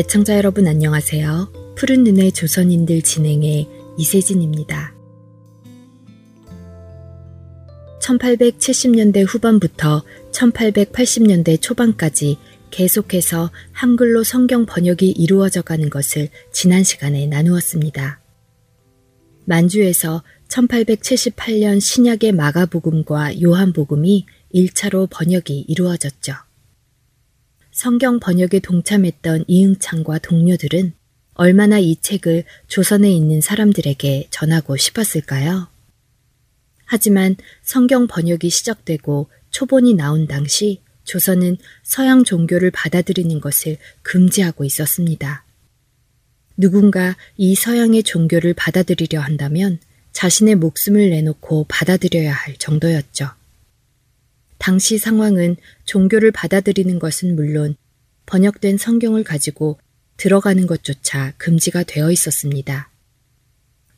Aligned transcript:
애청자 0.00 0.34
여러분 0.34 0.66
안녕하세요. 0.66 1.74
푸른 1.76 2.04
눈의 2.04 2.32
조선인들 2.32 3.02
진행의 3.02 3.68
이세진입니다. 3.98 4.94
1870년대 8.00 9.26
후반부터 9.28 10.02
1880년대 10.32 11.60
초반까지 11.60 12.38
계속해서 12.70 13.50
한글로 13.72 14.24
성경 14.24 14.64
번역이 14.64 15.10
이루어져 15.10 15.60
가는 15.60 15.90
것을 15.90 16.30
지난 16.50 16.82
시간에 16.82 17.26
나누었습니다. 17.26 18.22
만주에서 19.44 20.22
1878년 20.48 21.78
신약의 21.78 22.32
마가복음과 22.32 23.42
요한복음이 23.42 24.24
1차로 24.54 25.08
번역이 25.10 25.66
이루어졌죠. 25.68 26.49
성경 27.82 28.20
번역에 28.20 28.58
동참했던 28.58 29.46
이응창과 29.48 30.18
동료들은 30.18 30.92
얼마나 31.32 31.78
이 31.78 31.96
책을 31.96 32.44
조선에 32.68 33.10
있는 33.10 33.40
사람들에게 33.40 34.26
전하고 34.28 34.76
싶었을까요? 34.76 35.66
하지만 36.84 37.36
성경 37.62 38.06
번역이 38.06 38.50
시작되고 38.50 39.30
초본이 39.48 39.94
나온 39.94 40.26
당시 40.26 40.82
조선은 41.04 41.56
서양 41.82 42.22
종교를 42.22 42.70
받아들이는 42.70 43.40
것을 43.40 43.78
금지하고 44.02 44.64
있었습니다. 44.66 45.46
누군가 46.58 47.16
이 47.38 47.54
서양의 47.54 48.02
종교를 48.02 48.52
받아들이려 48.52 49.20
한다면 49.20 49.78
자신의 50.12 50.56
목숨을 50.56 51.08
내놓고 51.08 51.64
받아들여야 51.70 52.30
할 52.30 52.58
정도였죠. 52.58 53.39
당시 54.60 54.98
상황은 54.98 55.56
종교를 55.86 56.32
받아들이는 56.32 56.98
것은 56.98 57.34
물론 57.34 57.76
번역된 58.26 58.76
성경을 58.76 59.24
가지고 59.24 59.78
들어가는 60.18 60.66
것조차 60.66 61.32
금지가 61.38 61.84
되어 61.84 62.12
있었습니다. 62.12 62.90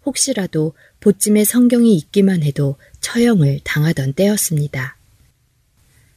혹시라도 0.06 0.74
보찜에 1.00 1.44
성경이 1.44 1.96
있기만 1.96 2.44
해도 2.44 2.76
처형을 3.00 3.58
당하던 3.64 4.12
때였습니다. 4.12 4.96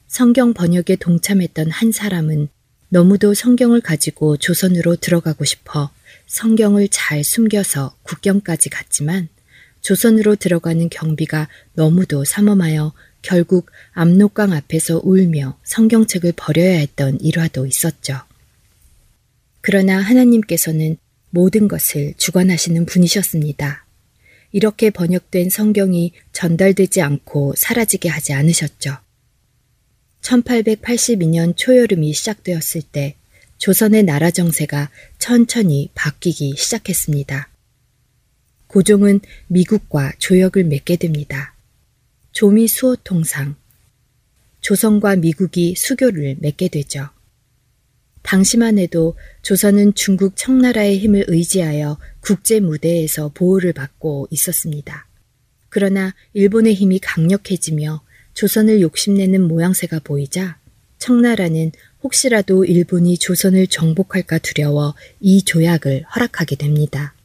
성경 0.07 0.53
번역에 0.53 0.95
동참했던 0.97 1.71
한 1.71 1.91
사람은 1.91 2.47
너무도 2.89 3.33
성경을 3.33 3.81
가지고 3.81 4.37
조선으로 4.37 4.97
들어가고 4.97 5.43
싶어 5.43 5.89
성경을 6.27 6.89
잘 6.89 7.23
숨겨서 7.23 7.97
국경까지 8.03 8.69
갔지만 8.69 9.27
조선으로 9.81 10.35
들어가는 10.35 10.87
경비가 10.89 11.47
너무도 11.73 12.25
삼엄하여 12.25 12.93
결국 13.25 13.71
압록강 13.93 14.53
앞에서 14.53 15.01
울며 15.03 15.57
성경책을 15.63 16.33
버려야 16.37 16.77
했던 16.77 17.19
일화도 17.19 17.65
있었죠. 17.65 18.19
그러나 19.61 19.99
하나님께서는 19.99 20.97
모든 21.31 21.67
것을 21.67 22.13
주관하시는 22.17 22.85
분이셨습니다. 22.85 23.83
이렇게 24.51 24.91
번역된 24.91 25.49
성경이 25.49 26.13
전달되지 26.33 27.01
않고 27.01 27.55
사라지게 27.57 28.09
하지 28.09 28.33
않으셨죠. 28.33 28.95
1882년 30.21 31.57
초여름이 31.57 32.13
시작되었을 32.13 32.83
때 32.83 33.15
조선의 33.57 34.03
나라 34.03 34.29
정세가 34.29 34.91
천천히 35.17 35.89
바뀌기 35.95 36.53
시작했습니다. 36.57 37.49
고종은 38.67 39.21
미국과 39.47 40.13
조약을 40.19 40.65
맺게 40.65 40.97
됩니다. 40.97 41.54
조미 42.35 42.67
수호 42.67 42.97
통상 42.97 43.55
조선과 44.59 45.15
미국이 45.15 45.73
수교를 45.77 46.35
맺게 46.41 46.67
되죠. 46.67 47.07
당시만 48.23 48.77
해도 48.77 49.15
조선은 49.41 49.93
중국 49.93 50.35
청나라의 50.35 50.99
힘을 50.99 51.23
의지하여 51.29 51.97
국제 52.19 52.59
무대에서 52.59 53.31
보호를 53.33 53.71
받고 53.71 54.27
있었습니다. 54.31 55.07
그러나 55.69 56.13
일본의 56.33 56.73
힘이 56.73 56.99
강력해지며 56.99 58.03
조선을 58.33 58.81
욕심내는 58.81 59.47
모양새가 59.47 59.99
보이자 59.99 60.59
청나라는 60.97 61.71
혹시라도 62.03 62.65
일본이 62.65 63.17
조선을 63.17 63.67
정복할까 63.67 64.39
두려워 64.39 64.93
이 65.21 65.41
조약을 65.41 66.03
허락하게 66.13 66.57
됩니다. 66.57 67.15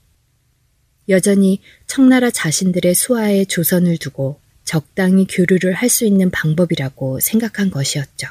여전히 1.08 1.60
청나라 1.88 2.30
자신들의 2.30 2.94
수하에 2.94 3.44
조선을 3.46 3.96
두고 3.96 4.39
적당히 4.64 5.26
교류를 5.28 5.72
할 5.72 5.88
수 5.88 6.04
있는 6.04 6.30
방법이라고 6.30 7.20
생각한 7.20 7.70
것이었죠. 7.70 8.28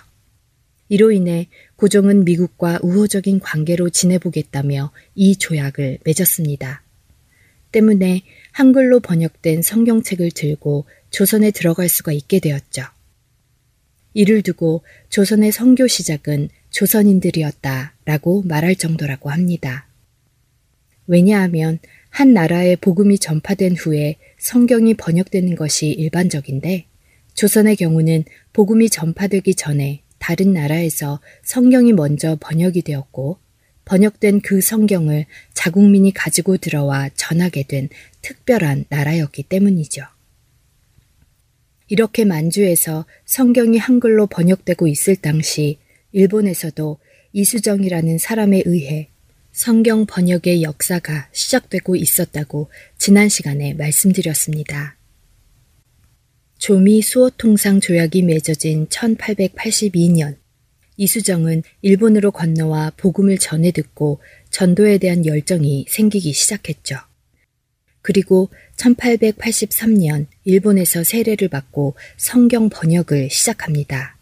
이로 0.87 1.11
인해 1.11 1.47
고종은 1.75 2.25
미국과 2.25 2.79
우호적인 2.81 3.39
관계로 3.39 3.89
지내보겠다며 3.89 4.91
이 5.15 5.35
조약을 5.35 5.99
맺었습니다. 6.03 6.81
때문에 7.71 8.23
한글로 8.51 8.99
번역된 9.01 9.61
성경책을 9.61 10.31
들고 10.31 10.85
조선에 11.11 11.51
들어갈 11.51 11.87
수가 11.89 12.11
있게 12.11 12.39
되었죠. 12.39 12.83
이를 14.13 14.41
두고 14.41 14.83
조선의 15.09 15.51
성교 15.51 15.87
시작은 15.87 16.49
조선인들이었다 16.71 17.93
라고 18.05 18.41
말할 18.43 18.75
정도라고 18.75 19.29
합니다. 19.29 19.87
왜냐하면 21.05 21.79
한 22.09 22.33
나라에 22.33 22.75
복음이 22.75 23.19
전파된 23.19 23.75
후에 23.75 24.15
성경이 24.37 24.95
번역되는 24.95 25.55
것이 25.55 25.87
일반적인데 25.87 26.85
조선의 27.33 27.75
경우는 27.77 28.25
복음이 28.53 28.89
전파되기 28.89 29.55
전에 29.55 30.01
다른 30.17 30.53
나라에서 30.53 31.21
성경이 31.43 31.93
먼저 31.93 32.37
번역이 32.39 32.81
되었고 32.81 33.37
번역된 33.85 34.41
그 34.41 34.61
성경을 34.61 35.25
자국민이 35.53 36.13
가지고 36.13 36.57
들어와 36.57 37.09
전하게 37.15 37.63
된 37.63 37.89
특별한 38.21 38.85
나라였기 38.89 39.43
때문이죠. 39.43 40.03
이렇게 41.87 42.23
만주에서 42.23 43.05
성경이 43.25 43.77
한글로 43.79 44.27
번역되고 44.27 44.87
있을 44.87 45.15
당시 45.15 45.79
일본에서도 46.11 46.99
이수정이라는 47.33 48.17
사람에 48.19 48.61
의해 48.65 49.09
성경 49.51 50.05
번역의 50.05 50.63
역사가 50.63 51.29
시작되고 51.31 51.95
있었다고 51.95 52.69
지난 52.97 53.29
시간에 53.29 53.73
말씀드렸습니다. 53.73 54.95
조미 56.57 57.01
수호 57.01 57.29
통상 57.31 57.79
조약이 57.79 58.21
맺어진 58.21 58.87
1882년 58.87 60.37
이수정은 60.97 61.63
일본으로 61.81 62.31
건너와 62.31 62.91
복음을 62.97 63.37
전해 63.37 63.71
듣고 63.71 64.19
전도에 64.49 64.97
대한 64.97 65.25
열정이 65.25 65.85
생기기 65.87 66.33
시작했죠. 66.33 66.97
그리고 68.01 68.49
1883년 68.75 70.27
일본에서 70.43 71.03
세례를 71.03 71.47
받고 71.47 71.95
성경 72.17 72.69
번역을 72.69 73.29
시작합니다. 73.29 74.17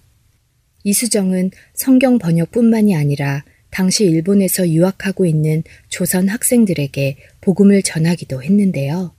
이수정은 0.83 1.51
성경 1.73 2.19
번역뿐만이 2.19 2.95
아니라 2.95 3.43
당시 3.69 4.05
일본에서 4.05 4.69
유학하고 4.69 5.25
있는 5.25 5.63
조선 5.89 6.29
학생들에게 6.29 7.17
복음을 7.41 7.81
전하기도 7.81 8.43
했는데요. 8.43 9.13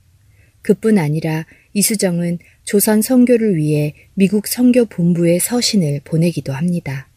그뿐 0.61 0.97
아니라 0.97 1.45
이수정은 1.73 2.39
조선 2.63 3.01
선교를 3.01 3.55
위해 3.55 3.95
미국 4.13 4.47
선교 4.47 4.85
본부에 4.85 5.39
서신을 5.39 6.01
보내기도 6.03 6.53
합니다. 6.53 7.09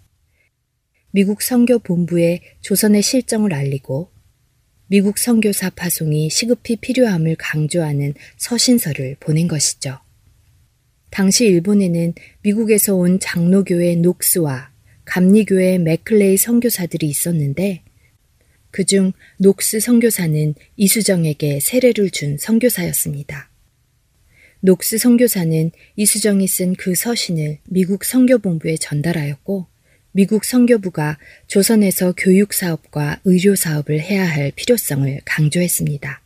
미국 1.11 1.43
선교 1.43 1.79
본부에 1.79 2.40
조선의 2.61 3.02
실정을 3.02 3.52
알리고 3.52 4.11
미국 4.87 5.19
선교사 5.19 5.70
파송이 5.70 6.31
시급히 6.31 6.76
필요함을 6.76 7.37
강조하는 7.38 8.14
서신서를 8.37 9.17
보낸 9.20 9.49
것이죠. 9.49 9.99
당시 11.11 11.44
일본에는 11.44 12.14
미국에서 12.43 12.94
온 12.94 13.19
장로교회 13.20 13.96
녹스와 13.96 14.72
감리교회 15.12 15.76
맥클레이 15.76 16.38
선교사들이 16.38 17.06
있었는데 17.06 17.82
그중 18.70 19.12
녹스 19.37 19.79
선교사는 19.79 20.55
이수정에게 20.79 21.61
세례를 21.61 22.09
준 22.09 22.38
선교사였습니다. 22.38 23.50
녹스 24.61 24.97
선교사는 24.97 25.70
이수정이 25.97 26.47
쓴 26.47 26.75
그 26.76 26.94
서신을 26.94 27.59
미국 27.69 28.06
선교본부에 28.06 28.79
전달하였고 28.79 29.67
미국 30.12 30.47
선교부가 30.47 31.19
조선에서 31.47 32.14
교육 32.17 32.55
사업과 32.55 33.20
의료 33.26 33.55
사업을 33.55 34.00
해야 34.00 34.26
할 34.26 34.50
필요성을 34.56 35.20
강조했습니다. 35.26 36.23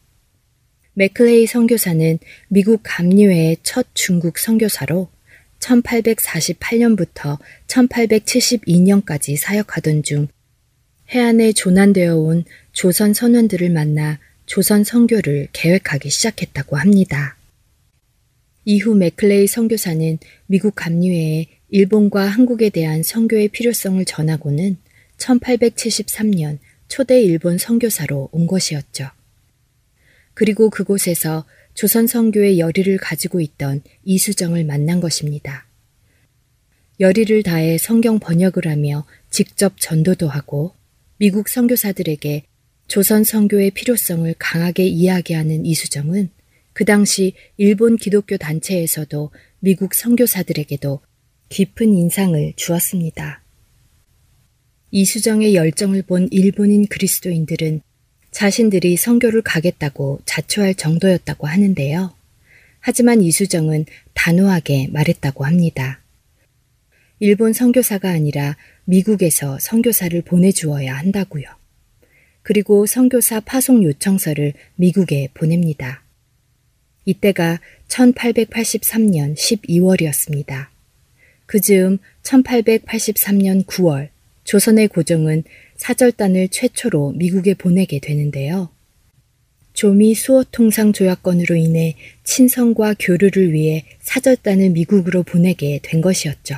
맥클레이 0.94 1.48
선교사는 1.48 2.20
미국 2.46 2.82
감리회의 2.84 3.56
첫 3.64 3.88
중국 3.94 4.38
선교사로 4.38 5.08
1848년부터 5.60 7.38
1872년까지 7.66 9.36
사역하던 9.36 10.02
중 10.02 10.28
해안에 11.10 11.52
조난되어 11.52 12.16
온 12.16 12.44
조선 12.72 13.14
선원들을 13.14 13.70
만나 13.70 14.18
조선 14.46 14.84
선교를 14.84 15.48
계획하기 15.52 16.10
시작했다고 16.10 16.76
합니다. 16.76 17.36
이후 18.64 18.94
맥클레이 18.94 19.46
선교사는 19.46 20.18
미국 20.46 20.74
감리회에 20.74 21.46
일본과 21.68 22.26
한국에 22.26 22.70
대한 22.70 23.02
선교의 23.02 23.48
필요성을 23.48 24.04
전하고는 24.04 24.76
1873년 25.18 26.58
초대 26.88 27.20
일본 27.20 27.58
선교사로 27.58 28.28
온 28.32 28.46
것이었죠. 28.46 29.10
그리고 30.34 30.70
그곳에서 30.70 31.44
조선 31.76 32.06
선교의 32.06 32.58
열의를 32.58 32.96
가지고 32.96 33.38
있던 33.42 33.82
이수정을 34.02 34.64
만난 34.64 34.98
것입니다. 34.98 35.66
열의를 36.98 37.42
다해 37.42 37.76
성경 37.76 38.18
번역을 38.18 38.66
하며 38.66 39.04
직접 39.28 39.74
전도도 39.78 40.26
하고 40.26 40.72
미국 41.18 41.50
선교사들에게 41.50 42.44
조선 42.88 43.24
선교의 43.24 43.72
필요성을 43.72 44.34
강하게 44.38 44.86
이야기하는 44.86 45.66
이수정은 45.66 46.30
그 46.72 46.86
당시 46.86 47.34
일본 47.58 47.96
기독교 47.96 48.38
단체에서도 48.38 49.30
미국 49.60 49.94
선교사들에게도 49.94 51.00
깊은 51.50 51.92
인상을 51.92 52.54
주었습니다. 52.56 53.42
이수정의 54.92 55.54
열정을 55.54 56.02
본 56.02 56.26
일본인 56.30 56.86
그리스도인들은 56.86 57.82
자신들이 58.36 58.98
선교를 58.98 59.40
가겠다고 59.40 60.20
자초할 60.26 60.74
정도였다고 60.74 61.46
하는데요. 61.46 62.14
하지만 62.80 63.22
이수정은 63.22 63.86
단호하게 64.12 64.88
말했다고 64.92 65.46
합니다. 65.46 66.02
일본 67.18 67.54
선교사가 67.54 68.10
아니라 68.10 68.58
미국에서 68.84 69.58
선교사를 69.58 70.20
보내주어야 70.20 70.98
한다고요. 70.98 71.46
그리고 72.42 72.84
선교사 72.84 73.40
파송 73.40 73.82
요청서를 73.82 74.52
미국에 74.74 75.30
보냅니다. 75.32 76.02
이때가 77.06 77.58
1883년 77.88 79.34
12월이었습니다. 79.34 80.66
그 81.46 81.62
즈음 81.62 81.96
1883년 82.22 83.64
9월 83.64 84.10
조선의 84.44 84.88
고종은 84.88 85.44
사절단을 85.76 86.48
최초로 86.48 87.12
미국에 87.12 87.54
보내게 87.54 87.98
되는데요. 87.98 88.70
조미 89.72 90.14
수어통상 90.14 90.94
조약권으로 90.94 91.54
인해 91.54 91.96
친성과 92.24 92.94
교류를 92.98 93.52
위해 93.52 93.84
사절단을 94.00 94.70
미국으로 94.70 95.22
보내게 95.22 95.80
된 95.82 96.00
것이었죠. 96.00 96.56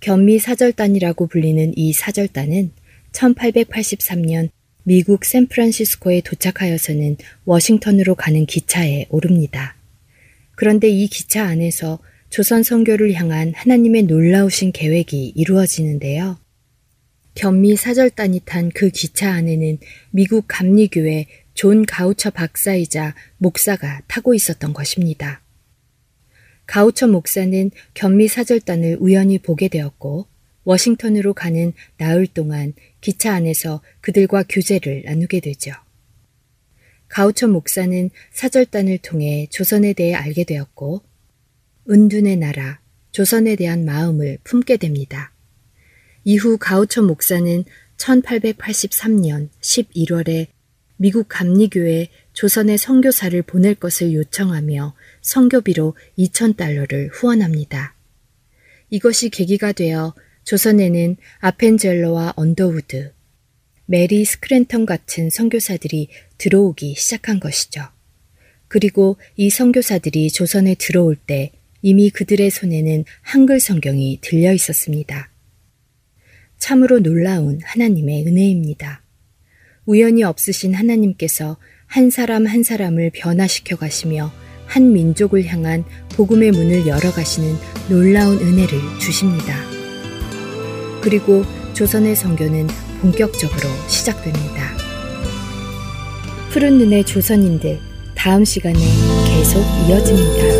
견미 0.00 0.38
사절단이라고 0.38 1.26
불리는 1.26 1.72
이 1.76 1.92
사절단은 1.92 2.72
1883년 3.12 4.48
미국 4.82 5.24
샌프란시스코에 5.24 6.22
도착하여서는 6.22 7.16
워싱턴으로 7.44 8.14
가는 8.14 8.44
기차에 8.44 9.06
오릅니다. 9.10 9.76
그런데 10.56 10.88
이 10.88 11.06
기차 11.06 11.44
안에서 11.44 11.98
조선 12.30 12.62
선교를 12.62 13.12
향한 13.14 13.52
하나님의 13.54 14.04
놀라우신 14.04 14.72
계획이 14.72 15.32
이루어지는데요. 15.36 16.38
견미 17.34 17.76
사절단이 17.76 18.40
탄 18.44 18.70
그 18.70 18.90
기차 18.90 19.32
안에는 19.32 19.78
미국 20.10 20.44
감리교회 20.46 21.26
존 21.54 21.84
가우처 21.84 22.30
박사이자 22.30 23.14
목사가 23.38 24.00
타고 24.06 24.34
있었던 24.34 24.72
것입니다. 24.72 25.42
가우처 26.66 27.08
목사는 27.08 27.70
견미 27.94 28.28
사절단을 28.28 28.98
우연히 29.00 29.38
보게 29.38 29.68
되었고 29.68 30.26
워싱턴으로 30.64 31.34
가는 31.34 31.72
나흘 31.98 32.26
동안 32.26 32.72
기차 33.00 33.34
안에서 33.34 33.82
그들과 34.00 34.44
교제를 34.48 35.02
나누게 35.04 35.40
되죠. 35.40 35.72
가우처 37.08 37.48
목사는 37.48 38.10
사절단을 38.32 38.98
통해 38.98 39.46
조선에 39.50 39.92
대해 39.92 40.14
알게 40.14 40.44
되었고 40.44 41.02
은둔의 41.90 42.36
나라 42.36 42.80
조선에 43.12 43.56
대한 43.56 43.84
마음을 43.84 44.38
품게 44.42 44.78
됩니다. 44.78 45.33
이후 46.24 46.56
가우처 46.58 47.02
목사는 47.02 47.64
1883년 47.98 49.50
11월에 49.60 50.46
미국 50.96 51.26
감리교회 51.28 52.08
조선의 52.32 52.78
선교사를 52.78 53.40
보낼 53.42 53.74
것을 53.74 54.14
요청하며 54.14 54.94
선교비로 55.22 55.96
2,000달러를 56.18 57.10
후원합니다. 57.12 57.94
이것이 58.90 59.28
계기가 59.28 59.72
되어 59.72 60.14
조선에는 60.44 61.16
아펜젤러와 61.40 62.34
언더우드, 62.36 63.12
메리 63.86 64.24
스크랜턴 64.24 64.86
같은 64.86 65.30
선교사들이 65.30 66.08
들어오기 66.38 66.94
시작한 66.96 67.38
것이죠. 67.38 67.82
그리고 68.68 69.18
이 69.36 69.50
선교사들이 69.50 70.30
조선에 70.30 70.74
들어올 70.76 71.16
때 71.16 71.52
이미 71.82 72.08
그들의 72.08 72.50
손에는 72.50 73.04
한글 73.20 73.60
성경이 73.60 74.20
들려 74.22 74.52
있었습니다. 74.52 75.33
참으로 76.64 77.00
놀라운 77.00 77.60
하나님의 77.62 78.26
은혜입니다. 78.26 79.02
우연이 79.84 80.24
없으신 80.24 80.72
하나님께서 80.72 81.58
한 81.84 82.08
사람 82.08 82.46
한 82.46 82.62
사람을 82.62 83.10
변화시켜 83.12 83.76
가시며 83.76 84.32
한 84.64 84.94
민족을 84.94 85.44
향한 85.44 85.84
복음의 86.16 86.52
문을 86.52 86.86
열어 86.86 87.12
가시는 87.12 87.54
놀라운 87.90 88.38
은혜를 88.38 88.78
주십니다. 88.98 89.54
그리고 91.02 91.44
조선의 91.74 92.16
선교는 92.16 92.68
본격적으로 93.02 93.68
시작됩니다. 93.86 94.74
푸른 96.48 96.78
눈의 96.78 97.04
조선인들 97.04 97.78
다음 98.14 98.42
시간에 98.42 98.78
계속 98.78 99.60
이어집니다. 99.86 100.53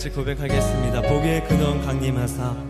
찬송하게 0.00 0.48
하소서 0.48 1.86
한량 1.86 2.69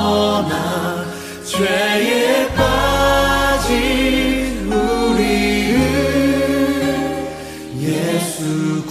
떠나 0.00 1.04
죄에 1.44 2.48
빠진 2.54 3.68
우리를 4.72 5.76
예수 7.78 8.82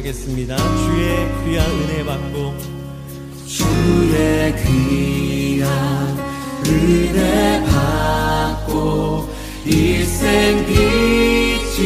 고백하도록 0.00 0.04
하겠습니다. 0.04 0.56
주의 0.56 1.28
귀한 1.44 1.70
은혜 1.70 2.04
받고 2.04 2.54
주의 3.46 4.54
귀한 4.64 6.18
은혜 6.66 7.62
받고 7.66 9.28
일생 9.64 10.66
빚진 10.66 11.76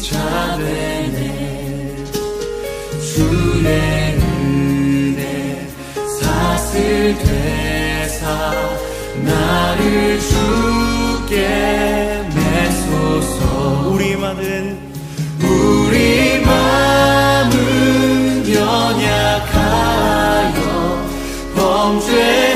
자 0.00 0.56
되네 0.56 2.04
주의 3.00 4.14
은혜 4.14 5.68
사슬 6.20 7.16
되사 7.18 8.52
나를 9.24 10.20
주께 10.20 11.93
범 21.94 22.53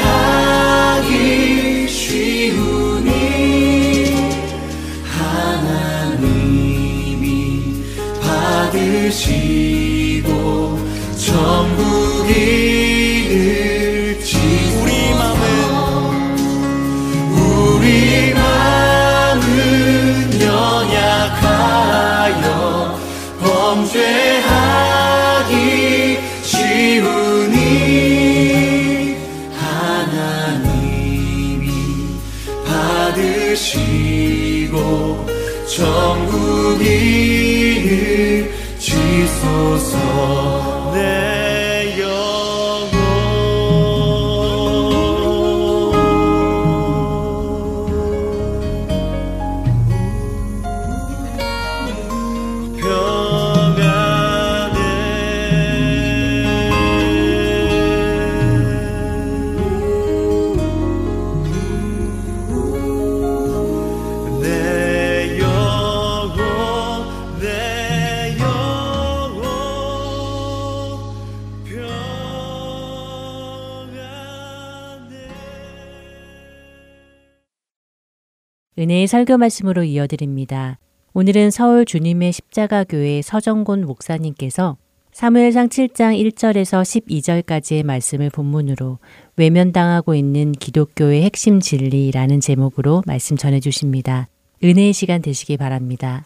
은혜의 78.89 79.07
설교 79.07 79.37
말씀으로 79.37 79.85
이어드립니다. 79.85 80.79
오늘은 81.13 81.51
서울 81.51 81.85
주님의 81.85 82.33
십자가 82.33 82.85
교회 82.85 83.21
서정곤 83.21 83.85
목사님께서 83.85 84.79
사무엘상 85.13 85.69
7장 85.69 86.19
1절에서 86.19 86.81
12절까지의 87.45 87.85
말씀을 87.85 88.31
본문으로 88.31 88.99
외면당하고 89.37 90.15
있는 90.15 90.53
기독교의 90.53 91.23
핵심 91.23 91.61
진리라는 91.61 92.41
제목으로 92.41 93.03
말씀 93.05 93.37
전해 93.37 93.61
주십니다. 93.61 94.27
은혜의 94.65 94.95
시간 94.95 95.21
되시기 95.21 95.59
바랍니다. 95.59 96.25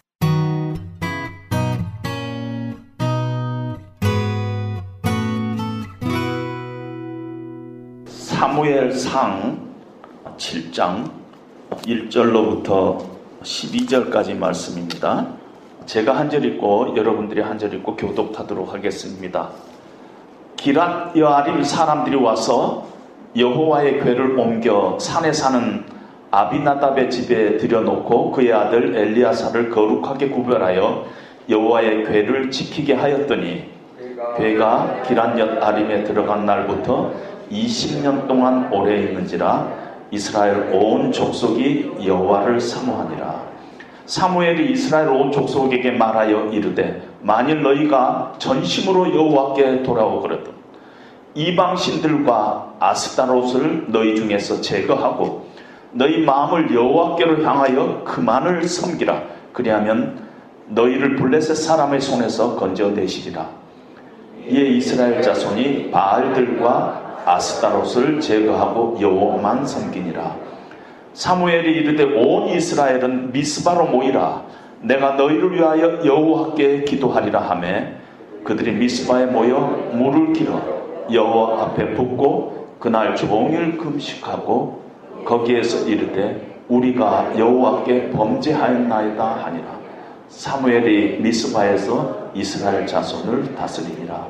사무엘상 8.07 9.73
7장 10.37 11.22
1절로부터 11.85 12.97
12절까지 13.43 14.35
말씀입니다. 14.37 15.27
제가 15.85 16.15
한 16.15 16.29
절 16.29 16.45
읽고 16.45 16.95
여러분들이 16.95 17.41
한 17.41 17.57
절 17.59 17.73
읽고 17.73 17.95
교독하도록 17.97 18.73
하겠습니다. 18.73 19.49
기랏 20.55 21.15
여아림 21.17 21.61
사람들이 21.63 22.15
와서 22.15 22.87
여호와의 23.35 23.99
궤를 24.01 24.39
옮겨 24.39 24.97
산에 24.99 25.33
사는 25.33 25.83
아비나답의 26.31 27.11
집에 27.11 27.57
들여놓고 27.57 28.31
그의 28.31 28.53
아들 28.53 28.95
엘리야사를 28.95 29.69
거룩하게 29.69 30.29
구별하여 30.29 31.05
여호와의 31.49 32.05
궤를 32.05 32.49
지키게 32.49 32.93
하였더니 32.93 33.65
궤가 34.37 35.03
기란엿 35.05 35.61
아림에 35.61 36.05
들어간 36.05 36.45
날부터 36.45 37.11
20년 37.51 38.27
동안 38.27 38.71
오래 38.71 38.99
있는지라 39.01 39.82
이스라엘 40.13 40.69
온 40.71 41.11
족속이 41.11 41.93
여호와를 42.05 42.61
사모하니라. 42.61 43.41
사무엘이 44.05 44.71
이스라엘 44.71 45.07
온 45.07 45.31
족속에게 45.31 45.89
말하여 45.91 46.49
이르되 46.51 47.01
만일 47.21 47.63
너희가 47.63 48.33
전심으로 48.37 49.15
여호와께 49.15 49.81
돌아오거든 49.81 50.51
이방 51.33 51.77
신들과 51.77 52.75
아스타롯을 52.79 53.85
너희 53.87 54.15
중에서 54.15 54.61
제거하고 54.61 55.47
너희 55.93 56.19
마음을 56.21 56.71
여호와께로 56.75 57.43
향하여 57.43 58.03
그만을 58.03 58.67
섬기라. 58.67 59.23
그리하면 59.51 60.27
너희를 60.67 61.15
블레셋 61.15 61.55
사람의 61.55 62.01
손에서 62.01 62.55
건져내시리라. 62.55 63.49
이에 64.47 64.61
이스라엘 64.69 65.21
자손이 65.23 65.89
바알들과 65.89 67.02
아스타롯을 67.25 68.19
제거하고 68.21 68.97
여호와만 68.99 69.65
섬기니라. 69.65 70.35
사무엘이 71.13 71.71
이르되 71.71 72.03
온 72.03 72.49
이스라엘은 72.49 73.31
미스바로 73.31 73.85
모이라. 73.85 74.43
내가 74.81 75.11
너희를 75.11 75.53
위하여 75.53 76.05
여호와께 76.05 76.83
기도하리라 76.83 77.39
하매 77.39 77.93
그들이 78.43 78.73
미스바에 78.73 79.27
모여 79.27 79.59
물을 79.93 80.33
길어 80.33 80.59
여호와 81.11 81.63
앞에 81.63 81.93
붓고 81.93 82.77
그날 82.79 83.15
종일 83.15 83.77
금식하고 83.77 84.83
거기에서 85.23 85.87
이르되 85.87 86.53
우리가 86.67 87.37
여호와께 87.37 88.09
범죄하였나이다 88.11 89.25
하니라. 89.45 89.83
사무엘이 90.27 91.19
미스바에서 91.21 92.31
이스라엘 92.33 92.87
자손을 92.87 93.55
다스리니라. 93.55 94.27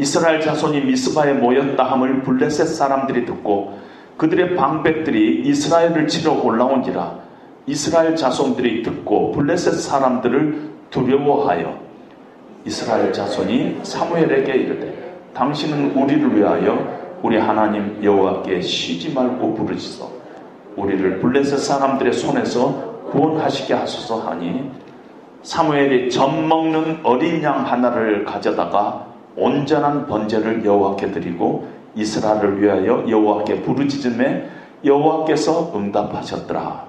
이스라엘 0.00 0.40
자손이 0.40 0.80
미스바에 0.80 1.34
모였다 1.34 1.84
함을 1.84 2.22
블레셋 2.22 2.66
사람들이 2.68 3.26
듣고 3.26 3.78
그들의 4.16 4.56
방백들이 4.56 5.42
이스라엘을 5.44 6.08
치러 6.08 6.32
올라온지라. 6.32 7.18
이스라엘 7.66 8.16
자손들이 8.16 8.82
듣고 8.82 9.32
블레셋 9.32 9.74
사람들을 9.74 10.70
두려워하여 10.88 11.78
이스라엘 12.64 13.12
자손이 13.12 13.80
사무엘에게 13.82 14.52
이르되 14.54 15.16
당신은 15.34 15.92
우리를 15.92 16.34
위하여 16.34 17.18
우리 17.22 17.36
하나님 17.36 18.02
여호와께 18.02 18.62
쉬지 18.62 19.12
말고 19.12 19.54
부르시소 19.54 20.10
우리를 20.76 21.20
블레셋 21.20 21.58
사람들의 21.58 22.14
손에서 22.14 23.02
구원하시게 23.10 23.74
하소서 23.74 24.20
하니 24.20 24.70
사무엘이 25.42 26.10
젖 26.10 26.26
먹는 26.26 27.00
어린 27.02 27.42
양 27.42 27.66
하나를 27.66 28.24
가져다가 28.24 29.09
온전한 29.40 30.06
번제를 30.06 30.64
여호와께 30.64 31.10
드리고 31.10 31.66
이스라엘을 31.94 32.62
위하여 32.62 33.04
여호와께 33.08 33.62
부르짖음에 33.62 34.48
여호와께서 34.84 35.72
응답하셨더라. 35.74 36.84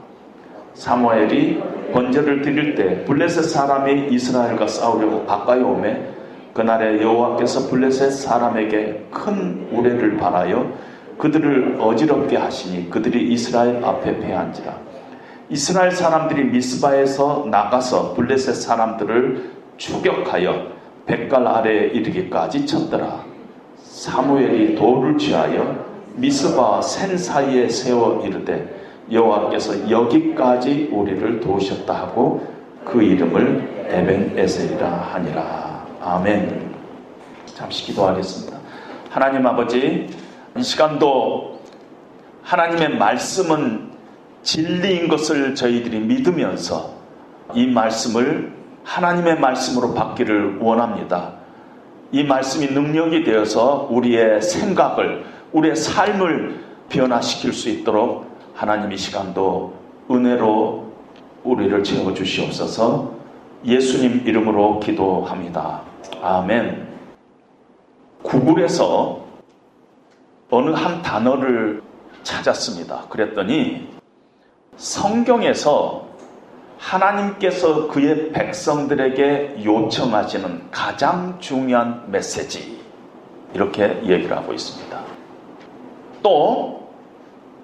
사무엘이 0.73 1.61
번제를 1.93 2.41
드릴 2.41 2.75
때 2.75 3.03
블레셋 3.05 3.43
사람이 3.45 4.07
이스라엘과 4.13 4.67
싸우려고 4.67 5.25
가까이 5.25 5.61
오매 5.61 6.01
그날에 6.53 7.01
여호와께서 7.01 7.69
블레셋 7.69 8.11
사람에게 8.11 9.07
큰 9.11 9.67
우레를 9.71 10.17
바라여 10.17 10.71
그들을 11.17 11.77
어지럽게 11.79 12.37
하시니 12.37 12.89
그들이 12.89 13.31
이스라엘 13.31 13.83
앞에 13.83 14.19
패한지라. 14.19 14.73
이스라엘 15.49 15.91
사람들이 15.91 16.45
미스바에서 16.45 17.47
나가서 17.49 18.13
블레셋 18.13 18.55
사람들을 18.55 19.51
추격하여 19.77 20.70
백갈 21.05 21.47
아래에 21.47 21.87
이르기까지 21.87 22.65
쳤더라. 22.65 23.23
사무엘이 23.77 24.75
돌을 24.75 25.17
취하여 25.17 25.85
미스바 26.15 26.81
센 26.81 27.17
사이에 27.17 27.69
세워 27.69 28.25
이르되 28.25 28.81
여호와께서 29.11 29.89
여기까지 29.89 30.89
우리를 30.91 31.39
도우셨다 31.39 31.93
하고 31.93 32.47
그 32.85 33.01
이름을 33.01 33.85
에벤 33.89 34.37
에셀이라 34.37 34.89
하니라. 34.89 35.85
아멘. 36.01 36.71
잠시 37.45 37.85
기도하겠습니다. 37.85 38.57
하나님 39.09 39.45
아버지, 39.45 40.07
이 40.57 40.63
시간도 40.63 41.59
하나님의 42.43 42.97
말씀은 42.97 43.91
진리인 44.43 45.07
것을 45.07 45.53
저희들이 45.53 45.99
믿으면서 45.99 46.91
이 47.53 47.67
말씀을 47.67 48.60
하나님의 48.83 49.39
말씀으로 49.39 49.93
받기를 49.93 50.59
원합니다. 50.59 51.33
이 52.11 52.23
말씀이 52.23 52.67
능력이 52.73 53.23
되어서 53.23 53.87
우리의 53.89 54.41
생각을, 54.41 55.25
우리의 55.53 55.75
삶을 55.75 56.63
변화시킬 56.89 57.53
수 57.53 57.69
있도록 57.69 58.25
하나님 58.53 58.91
이 58.91 58.97
시간도 58.97 59.73
은혜로 60.09 60.91
우리를 61.43 61.83
채워주시옵소서 61.83 63.13
예수님 63.65 64.23
이름으로 64.25 64.79
기도합니다. 64.79 65.81
아멘. 66.21 66.87
구글에서 68.23 69.21
어느 70.49 70.71
한 70.71 71.01
단어를 71.01 71.81
찾았습니다. 72.23 73.05
그랬더니 73.09 73.87
성경에서 74.75 76.10
하나님께서 76.81 77.87
그의 77.87 78.31
백성들에게 78.31 79.63
요청하시는 79.63 80.71
가장 80.71 81.37
중요한 81.39 82.03
메시지 82.11 82.81
이렇게 83.53 84.01
얘기를 84.03 84.35
하고 84.35 84.51
있습니다. 84.51 84.99
또 86.23 86.91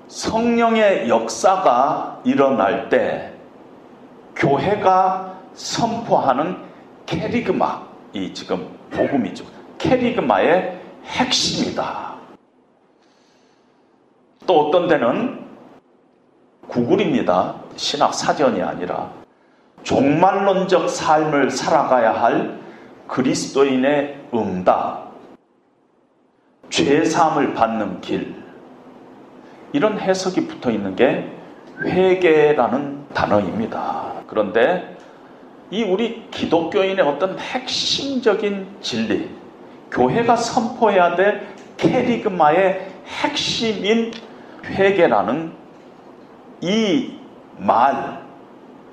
성령의 0.08 1.10
역사가 1.10 2.22
일어날 2.24 2.90
때 2.90 3.34
교회가 4.36 5.36
선포하는 5.54 6.58
캐리그마 7.08 7.88
이 8.14 8.34
지금 8.34 8.70
복음이죠. 8.92 9.46
캐리그마의 9.80 10.80
핵심이다. 11.06 12.16
또 14.46 14.68
어떤 14.68 14.88
데는 14.88 15.47
구글입니다. 16.68 17.56
신학 17.76 18.14
사전이 18.14 18.62
아니라 18.62 19.10
종말론적 19.84 20.90
삶을 20.90 21.52
살아가야 21.52 22.12
할 22.12 22.60
그리스도인의 23.08 24.28
응답, 24.34 25.12
죄사함을 26.70 27.54
받는 27.54 28.02
길, 28.02 28.36
이런 29.72 30.00
해석이 30.00 30.48
붙어 30.48 30.72
있는 30.72 30.96
게 30.96 31.32
회개라는 31.82 33.08
단어입니다. 33.14 34.14
그런데 34.28 34.98
이 35.70 35.84
우리 35.84 36.28
기독교인의 36.32 37.06
어떤 37.06 37.38
핵심적인 37.40 38.68
진리, 38.82 39.30
교회가 39.92 40.36
선포해야 40.36 41.16
될 41.16 41.48
캐리그마의 41.78 42.88
핵심인 43.06 44.12
회개라는 44.66 45.54
이 46.62 47.18
말 47.58 48.22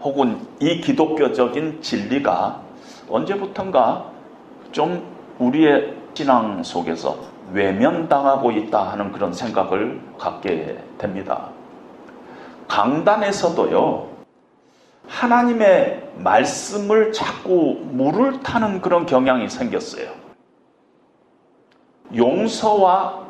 혹은 0.00 0.46
이 0.60 0.80
기독교적인 0.80 1.82
진리가 1.82 2.60
언제부턴가 3.08 4.10
좀 4.72 5.02
우리의 5.38 5.94
신앙 6.14 6.62
속에서 6.62 7.16
외면당하고 7.52 8.50
있다 8.52 8.92
하는 8.92 9.12
그런 9.12 9.32
생각을 9.32 10.00
갖게 10.18 10.78
됩니다. 10.98 11.48
강단에서도요, 12.68 14.08
하나님의 15.06 16.10
말씀을 16.16 17.12
자꾸 17.12 17.80
물을 17.90 18.40
타는 18.40 18.80
그런 18.80 19.04
경향이 19.04 19.48
생겼어요. 19.48 20.08
용서와 22.14 23.22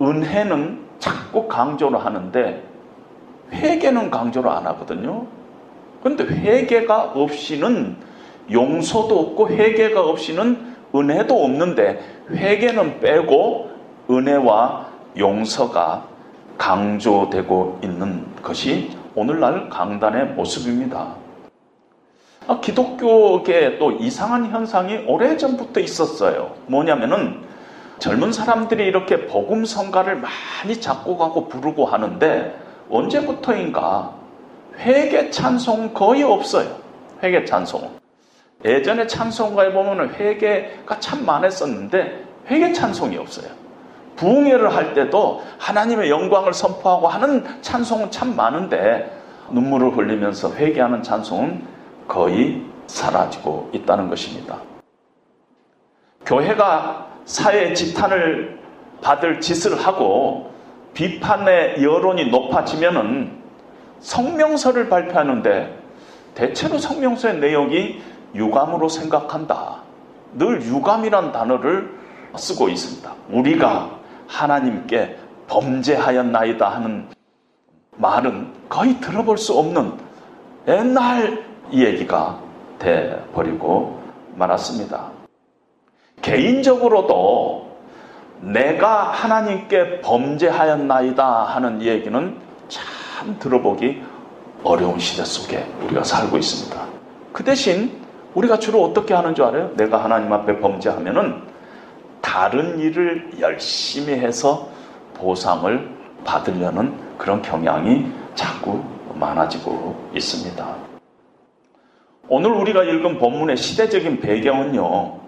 은혜는 0.00 0.86
자꾸 0.98 1.48
강조를 1.48 2.04
하는데 2.04 2.69
회개는 3.52 4.10
강조를 4.10 4.50
안 4.50 4.66
하거든요. 4.68 5.26
그런데 6.02 6.24
회개가 6.24 7.12
없이는 7.14 7.96
용서도 8.50 9.18
없고 9.18 9.48
회개가 9.48 10.00
없이는 10.00 10.74
은혜도 10.94 11.44
없는데 11.44 12.00
회개는 12.30 13.00
빼고 13.00 13.70
은혜와 14.10 14.88
용서가 15.16 16.04
강조되고 16.58 17.80
있는 17.82 18.26
것이 18.42 18.90
오늘날 19.14 19.68
강단의 19.68 20.26
모습입니다. 20.34 21.14
아, 22.46 22.60
기독교계 22.60 23.78
또 23.78 23.92
이상한 23.92 24.50
현상이 24.50 25.04
오래전부터 25.06 25.80
있었어요. 25.80 26.54
뭐냐면은 26.66 27.42
젊은 27.98 28.32
사람들이 28.32 28.86
이렇게 28.86 29.26
복음 29.26 29.64
성가를 29.64 30.16
많이 30.16 30.80
작곡하고 30.80 31.48
부르고 31.48 31.86
하는데 31.86 32.69
언제부터인가 32.90 34.14
회개 34.78 35.30
찬송 35.30 35.94
거의 35.94 36.22
없어요. 36.22 36.76
회개 37.22 37.44
찬송. 37.44 37.90
예전에 38.64 39.06
찬송가에 39.06 39.72
보면 39.72 40.14
회개가 40.14 41.00
참 41.00 41.24
많았었는데 41.24 42.24
회개 42.48 42.72
찬송이 42.72 43.16
없어요. 43.16 43.48
부흥회를 44.16 44.74
할 44.74 44.92
때도 44.92 45.42
하나님의 45.58 46.10
영광을 46.10 46.52
선포하고 46.52 47.08
하는 47.08 47.44
찬송은 47.62 48.10
참 48.10 48.36
많은데 48.36 49.10
눈물을 49.50 49.96
흘리면서 49.96 50.54
회개하는 50.54 51.02
찬송은 51.02 51.66
거의 52.06 52.62
사라지고 52.86 53.70
있다는 53.72 54.08
것입니다. 54.08 54.58
교회가 56.26 57.06
사회 57.24 57.72
지탄을 57.72 58.58
받을 59.00 59.40
짓을 59.40 59.78
하고 59.78 60.49
비판의 60.94 61.82
여론이 61.82 62.30
높아지면은 62.30 63.38
성명서를 64.00 64.88
발표하는데 64.88 65.78
대체로 66.34 66.78
성명서의 66.78 67.38
내용이 67.38 68.00
유감으로 68.34 68.88
생각한다. 68.88 69.82
늘 70.34 70.62
유감이란 70.62 71.32
단어를 71.32 71.98
쓰고 72.36 72.68
있습니다. 72.68 73.12
우리가 73.30 73.98
하나님께 74.28 75.16
범죄하였나이다 75.48 76.68
하는 76.68 77.08
말은 77.96 78.52
거의 78.68 79.00
들어볼 79.00 79.36
수 79.36 79.58
없는 79.58 79.94
옛날 80.68 81.44
얘기가 81.72 82.38
돼 82.78 83.22
버리고 83.34 84.00
말았습니다. 84.36 85.10
개인적으로도 86.22 87.59
내가 88.40 89.10
하나님께 89.10 90.00
범죄하였나이다 90.00 91.44
하는 91.44 91.82
얘기는 91.82 92.36
참 92.68 93.36
들어보기 93.38 94.02
어려운 94.64 94.98
시대 94.98 95.24
속에 95.24 95.66
우리가 95.84 96.04
살고 96.04 96.38
있습니다. 96.38 96.80
그 97.32 97.44
대신 97.44 98.00
우리가 98.34 98.58
주로 98.58 98.82
어떻게 98.82 99.14
하는 99.14 99.34
줄 99.34 99.44
알아요? 99.44 99.72
내가 99.76 100.02
하나님 100.02 100.32
앞에 100.32 100.60
범죄하면은 100.60 101.42
다른 102.20 102.78
일을 102.78 103.30
열심히 103.40 104.14
해서 104.14 104.68
보상을 105.14 105.88
받으려는 106.24 106.94
그런 107.18 107.42
경향이 107.42 108.06
자꾸 108.34 108.82
많아지고 109.14 110.10
있습니다. 110.14 110.66
오늘 112.28 112.52
우리가 112.52 112.84
읽은 112.84 113.18
본문의 113.18 113.56
시대적인 113.56 114.20
배경은요, 114.20 115.18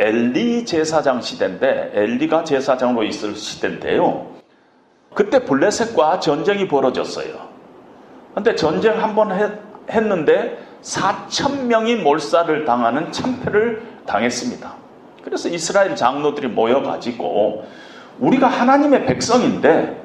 엘리 0.00 0.64
제사장 0.64 1.20
시대인데, 1.20 1.90
엘리가 1.92 2.44
제사장으로 2.44 3.04
있을 3.04 3.34
시대인데요. 3.36 4.28
그때 5.14 5.44
블레셋과 5.44 6.20
전쟁이 6.20 6.66
벌어졌어요. 6.68 7.34
근데 8.34 8.54
전쟁 8.54 9.02
한 9.02 9.14
번 9.14 9.30
했는데 9.90 10.56
4천 10.82 11.64
명이 11.64 11.96
몰살을 11.96 12.64
당하는 12.64 13.12
참패를 13.12 13.82
당했습니다. 14.06 14.72
그래서 15.22 15.48
이스라엘 15.50 15.94
장로들이 15.96 16.48
모여가지고 16.48 17.64
우리가 18.20 18.46
하나님의 18.46 19.04
백성인데 19.04 20.00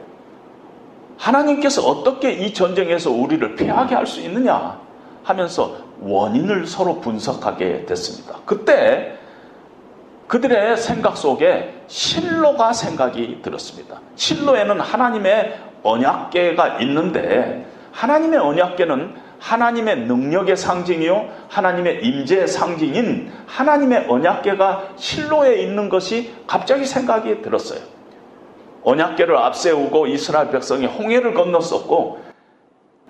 하나님께서 1.18 1.88
어떻게 1.88 2.32
이 2.34 2.54
전쟁에서 2.54 3.12
우리를 3.12 3.56
피하게 3.56 3.96
할 3.96 4.06
수 4.06 4.20
있느냐 4.22 4.78
하면서 5.24 5.78
원인을 6.02 6.68
서로 6.68 7.00
분석하게 7.00 7.86
됐습니다. 7.86 8.40
그때 8.46 9.18
그들의 10.28 10.78
생각 10.78 11.18
속에 11.18 11.84
실로가 11.88 12.74
생각이 12.74 13.42
들었습니다. 13.42 14.00
실로에는 14.16 14.80
하나님의 14.80 15.60
언약계가 15.84 16.80
있는데 16.80 17.66
하나님의 17.92 18.40
언약계는 18.40 19.16
하나님의 19.40 19.98
능력의 20.02 20.58
상징이요 20.58 21.30
하나님의 21.50 22.04
임재의 22.04 22.48
상징인 22.48 23.32
하나님의 23.46 24.06
언약계가 24.10 24.94
실로에 24.96 25.62
있는 25.62 25.90
것이 25.90 26.34
갑자기 26.48 26.86
생각이 26.86 27.42
들었어요. 27.42 27.80
언약계를 28.84 29.36
앞세우고 29.38 30.08
이스라엘 30.08 30.50
백성이 30.50 30.86
홍해를 30.86 31.34
건넜었고 31.34 32.20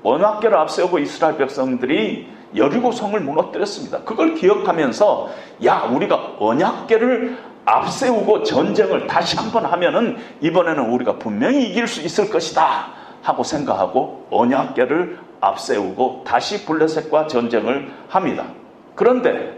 언약계를 0.03 0.57
앞세우고 0.57 0.99
이스라엘 0.99 1.37
백성들이 1.37 2.27
여리고성을 2.55 3.19
무너뜨렸습니다. 3.19 3.99
그걸 4.03 4.35
기억하면서 4.35 5.29
야 5.65 5.89
우리가 5.91 6.35
언약계를 6.39 7.37
앞세우고 7.65 8.43
전쟁을 8.43 9.07
다시 9.07 9.37
한번 9.37 9.65
하면은 9.65 10.17
이번에는 10.41 10.91
우리가 10.91 11.17
분명히 11.17 11.67
이길 11.67 11.87
수 11.87 12.01
있을 12.01 12.29
것이다 12.29 12.87
하고 13.21 13.43
생각하고 13.43 14.27
언약계를 14.29 15.17
앞세우고 15.41 16.23
다시 16.25 16.65
블레셋과 16.65 17.27
전쟁을 17.27 17.91
합니다. 18.07 18.45
그런데 18.93 19.57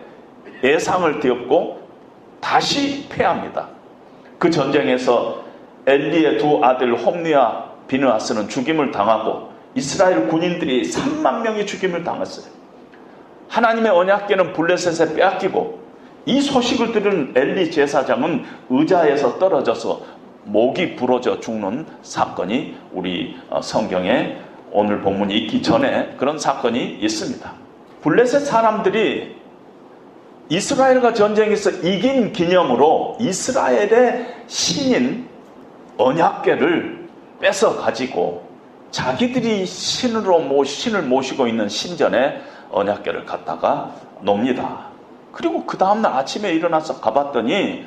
예상을 0.64 1.20
뒤엎고 1.20 1.88
다시 2.40 3.08
패합니다. 3.10 3.68
그 4.40 4.50
전쟁에서 4.50 5.44
엘리의 5.86 6.38
두 6.38 6.64
아들 6.64 6.96
홈리와 6.98 7.72
비느아스는 7.88 8.50
죽임을 8.50 8.92
당하고 8.92 9.52
이스라엘 9.76 10.28
군인들이 10.28 10.84
3만 10.84 11.42
명이 11.42 11.66
죽임을 11.66 12.04
당했어요. 12.04 12.57
하나님의 13.50 13.92
언약계는 13.92 14.54
블레셋에 14.54 15.16
빼앗기고 15.16 15.80
이 16.26 16.42
소식을 16.42 16.92
들은 16.92 17.34
엘리 17.36 17.72
제사장은 17.72 18.44
의자에서 18.70 19.40
떨어져서 19.40 20.02
목이 20.44 20.96
부러져 20.96 21.40
죽는 21.40 21.86
사건이 22.04 22.76
우리 22.94 23.38
어, 23.50 23.62
성경에 23.62 24.38
오늘 24.72 25.02
본문이 25.02 25.36
있기 25.40 25.62
전에 25.62 26.16
그런 26.18 26.38
사건이 26.38 27.00
있습니다. 27.02 27.54
블레셋 28.02 28.46
사람들이 28.46 29.36
이스라엘과 30.50 31.14
전쟁에서 31.14 31.70
이긴 31.70 32.32
기념으로 32.32 33.18
이스라엘의 33.20 34.36
신인 34.48 35.28
언약궤를 35.98 37.08
뺏어 37.40 37.78
가지고 37.78 38.48
자기들이 38.92 39.66
신으로 39.66 40.40
모 40.40 40.64
신을 40.64 41.04
모시고 41.04 41.48
있는 41.48 41.68
신전에 41.68 42.42
언약궤를 42.72 43.26
갖다가 43.26 43.92
놉니다. 44.22 44.88
그리고 45.32 45.66
그 45.66 45.78
다음날 45.78 46.14
아침에 46.14 46.52
일어나서 46.54 47.00
가봤더니 47.00 47.86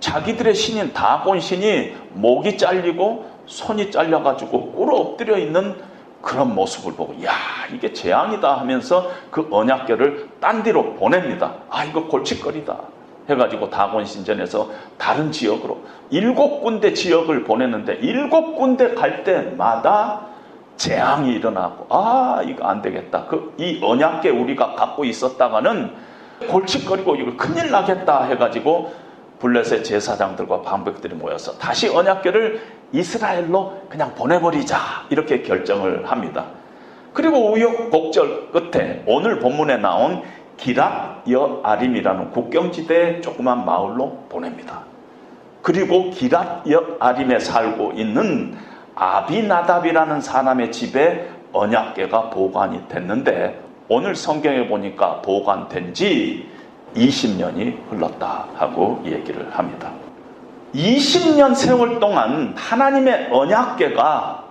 자기들의 0.00 0.54
신인 0.54 0.92
다곤 0.92 1.40
신이 1.40 1.94
목이 2.12 2.58
잘리고 2.58 3.30
손이 3.46 3.90
잘려가지고 3.90 4.72
꿇어 4.72 4.96
엎드려 4.96 5.38
있는 5.38 5.74
그런 6.22 6.54
모습을 6.54 6.94
보고 6.94 7.14
야 7.24 7.32
이게 7.72 7.92
재앙이다 7.92 8.58
하면서 8.58 9.10
그 9.30 9.46
언약궤를 9.50 10.28
딴 10.40 10.62
데로 10.62 10.94
보냅니다. 10.94 11.54
아 11.70 11.84
이거 11.84 12.06
골칫거리다 12.06 12.76
해가지고 13.28 13.70
다곤 13.70 14.04
신전에서 14.04 14.70
다른 14.98 15.32
지역으로 15.32 15.78
일곱 16.10 16.60
군데 16.60 16.92
지역을 16.92 17.44
보냈는데 17.44 17.94
일곱 18.02 18.54
군데 18.56 18.94
갈 18.94 19.24
때마다 19.24 20.26
재앙이 20.76 21.32
일어나고 21.32 21.86
아 21.90 22.42
이거 22.44 22.66
안 22.66 22.82
되겠다. 22.82 23.24
그 23.26 23.54
이 23.58 23.80
언약궤 23.82 24.30
우리가 24.30 24.74
갖고 24.74 25.04
있었다가는 25.04 25.90
골칫거리고 26.48 27.16
이거 27.16 27.36
큰일 27.36 27.70
나겠다 27.70 28.24
해가지고 28.24 28.92
블레셋 29.38 29.84
제사장들과 29.84 30.62
방백들이 30.62 31.14
모여서 31.14 31.56
다시 31.58 31.88
언약궤를 31.88 32.60
이스라엘로 32.92 33.82
그냥 33.88 34.14
보내버리자 34.14 34.78
이렇게 35.10 35.42
결정을 35.42 36.10
합니다. 36.10 36.46
그리고 37.12 37.52
우여곡절 37.52 38.50
끝에 38.52 39.02
오늘 39.06 39.38
본문에 39.38 39.78
나온 39.78 40.22
기랏 40.58 41.30
여 41.32 41.60
아림이라는 41.62 42.30
국경지대 42.30 43.20
조그만 43.22 43.64
마을로 43.64 44.24
보냅니다. 44.28 44.82
그리고 45.62 46.10
기랏 46.10 46.70
여 46.70 46.96
아림에 47.00 47.38
살고 47.38 47.92
있는 47.96 48.56
아비나답이라는 48.96 50.20
사람의 50.20 50.72
집에 50.72 51.28
언약궤가 51.52 52.30
보관이 52.30 52.88
됐는데 52.88 53.62
오늘 53.88 54.16
성경에 54.16 54.66
보니까 54.66 55.20
보관된 55.22 55.94
지 55.94 56.48
20년이 56.96 57.90
흘렀다 57.90 58.46
하고 58.56 59.00
얘기를 59.04 59.48
합니다. 59.52 59.92
20년 60.74 61.54
세월 61.54 62.00
동안 62.00 62.54
하나님의 62.56 63.28
언약궤가 63.30 64.44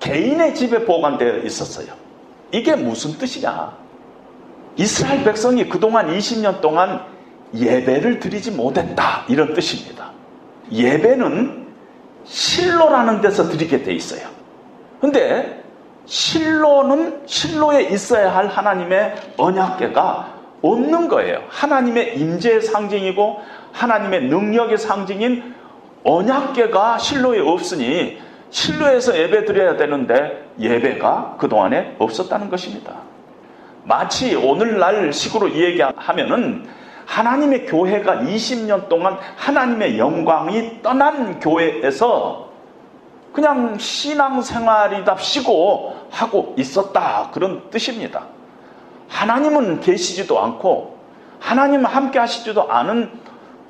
개인의 0.00 0.54
집에 0.54 0.84
보관되어 0.84 1.38
있었어요. 1.38 1.88
이게 2.52 2.74
무슨 2.76 3.12
뜻이냐? 3.18 3.72
이스라엘 4.76 5.24
백성이 5.24 5.68
그동안 5.68 6.08
20년 6.08 6.60
동안 6.60 7.02
예배를 7.54 8.20
드리지 8.20 8.52
못했다. 8.52 9.24
이런 9.28 9.54
뜻입니다. 9.54 10.10
예배는 10.72 11.65
실로라는 12.26 13.20
데서 13.20 13.48
드리게 13.48 13.82
돼 13.82 13.92
있어요. 13.92 14.28
근데 15.00 15.62
실로는 16.06 17.22
실로에 17.26 17.82
있어야 17.84 18.34
할 18.34 18.46
하나님의 18.46 19.14
언약궤가 19.36 20.34
없는 20.62 21.08
거예요. 21.08 21.42
하나님의 21.48 22.18
임재의 22.18 22.62
상징이고 22.62 23.40
하나님의 23.72 24.24
능력의 24.24 24.78
상징인 24.78 25.54
언약계가 26.04 26.98
실로에 26.98 27.40
없으니 27.40 28.18
실로에서 28.50 29.18
예배 29.18 29.44
드려야 29.44 29.76
되는데 29.76 30.48
예배가 30.58 31.36
그동안에 31.38 31.96
없었다는 31.98 32.48
것입니다. 32.48 32.94
마치 33.84 34.34
오늘날 34.34 35.12
식으로 35.12 35.48
이야기하면은 35.48 36.66
하나님의 37.06 37.64
교회가 37.66 38.16
20년 38.16 38.88
동안 38.88 39.16
하나님의 39.36 39.98
영광이 39.98 40.82
떠난 40.82 41.40
교회에서 41.40 42.50
그냥 43.32 43.78
신앙생활이답시고 43.78 45.94
하고 46.10 46.54
있었다. 46.58 47.30
그런 47.32 47.70
뜻입니다. 47.70 48.26
하나님은 49.08 49.80
계시지도 49.80 50.38
않고 50.40 50.96
하나님 51.38 51.84
함께 51.84 52.18
하시지도 52.18 52.70
않은 52.70 53.10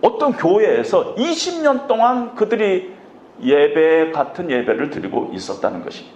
어떤 0.03 0.33
교회에서 0.33 1.14
20년 1.16 1.87
동안 1.87 2.35
그들이 2.35 2.94
예배 3.42 4.12
같은 4.12 4.51
예배를 4.51 4.90
드리고 4.90 5.31
있었다는 5.35 5.85
것입니다. 5.85 6.15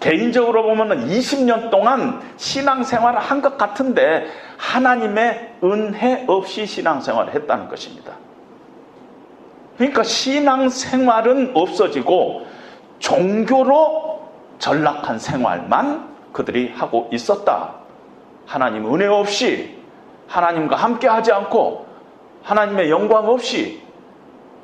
개인적으로 0.00 0.62
보면은 0.62 1.08
20년 1.08 1.70
동안 1.70 2.20
신앙생활을 2.36 3.18
한 3.18 3.42
것 3.42 3.56
같은데 3.58 4.26
하나님의 4.56 5.54
은혜 5.64 6.24
없이 6.26 6.66
신앙생활을 6.66 7.34
했다는 7.34 7.68
것입니다. 7.68 8.12
그러니까 9.76 10.02
신앙생활은 10.02 11.52
없어지고 11.54 12.46
종교로 12.98 14.28
전락한 14.58 15.18
생활만 15.18 16.08
그들이 16.32 16.72
하고 16.74 17.08
있었다. 17.12 17.74
하나님 18.46 18.92
은혜 18.92 19.06
없이 19.06 19.78
하나님과 20.26 20.74
함께 20.76 21.06
하지 21.06 21.32
않고 21.32 21.86
하나님의 22.42 22.90
영광 22.90 23.28
없이 23.28 23.82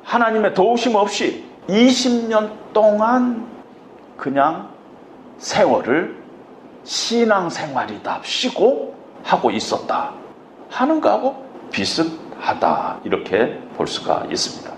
하나님의 0.03 0.53
도우심 0.53 0.95
없이 0.95 1.45
20년 1.69 2.51
동안 2.73 3.47
그냥 4.17 4.69
세월을 5.37 6.23
신앙생활이답시고 6.83 8.95
하고 9.23 9.51
있었다 9.51 10.13
하는 10.69 11.01
거하고 11.01 11.43
비슷하다 11.71 12.99
이렇게 13.03 13.59
볼 13.75 13.87
수가 13.87 14.27
있습니다. 14.29 14.71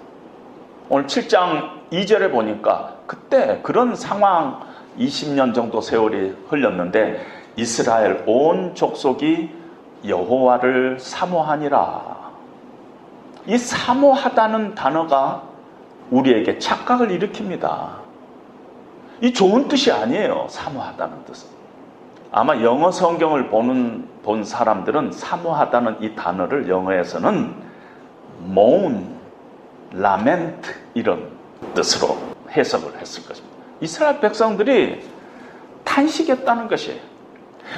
오늘 0.89 1.05
7장 1.05 1.89
2절에 1.91 2.31
보니까 2.31 2.95
그때 3.07 3.59
그런 3.61 3.95
상황 3.95 4.61
20년 4.97 5.53
정도 5.53 5.81
세월이 5.81 6.35
흘렸는데 6.49 7.25
이스라엘 7.55 8.23
온 8.25 8.73
족속이 8.73 9.51
여호와를 10.07 10.99
사모하니라. 10.99 12.17
이 13.47 13.57
사모하다는 13.57 14.75
단어가 14.75 15.43
우리에게 16.11 16.59
착각을 16.59 17.09
일으킵니다. 17.09 18.06
이 19.21 19.33
좋은 19.33 19.67
뜻이 19.67 19.91
아니에요. 19.91 20.47
사모하다는 20.49 21.25
뜻은. 21.25 21.49
아마 22.31 22.61
영어 22.61 22.91
성경을 22.91 23.49
보는 23.49 24.07
본 24.23 24.43
사람들은 24.43 25.11
사모하다는 25.11 25.97
이 26.01 26.15
단어를 26.15 26.69
영어에서는 26.69 27.55
moan, 28.43 29.15
lament 29.93 30.69
이런 30.93 31.31
뜻으로 31.73 32.17
해석을 32.51 32.99
했을 32.99 33.25
것입니다. 33.27 33.57
이스라엘 33.79 34.19
백성들이 34.19 35.01
탄식했다는 35.83 36.67
것이에요. 36.67 36.99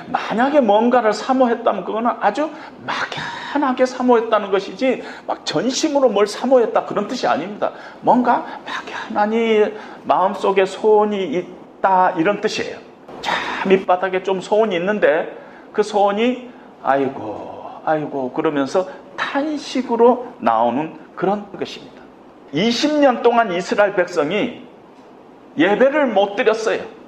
만약에 0.07 0.61
뭔가를 0.61 1.13
사모했다면 1.13 1.85
그거는 1.85 2.11
아주 2.19 2.49
막연하게 2.85 3.85
사모했다는 3.85 4.51
것이지 4.51 5.03
막 5.27 5.45
전심으로 5.45 6.09
뭘 6.09 6.27
사모했다 6.27 6.85
그런 6.85 7.07
뜻이 7.07 7.27
아닙니다. 7.27 7.71
뭔가 8.01 8.45
막연하니 8.65 9.73
마음속에 10.03 10.65
소원이 10.65 11.23
있다 11.79 12.11
이런 12.11 12.41
뜻이에요. 12.41 12.77
참 13.21 13.35
밑바닥에 13.67 14.23
좀 14.23 14.41
소원이 14.41 14.75
있는데 14.75 15.37
그 15.73 15.83
소원이 15.83 16.49
아이고 16.83 17.59
아이고 17.85 18.31
그러면서 18.31 18.87
탄식으로 19.15 20.33
나오는 20.39 20.97
그런 21.15 21.51
것입니다. 21.57 21.99
20년 22.53 23.21
동안 23.21 23.51
이스라엘 23.51 23.95
백성이 23.95 24.61
예배를 25.57 26.07
못 26.07 26.35
드렸어요. 26.35 26.98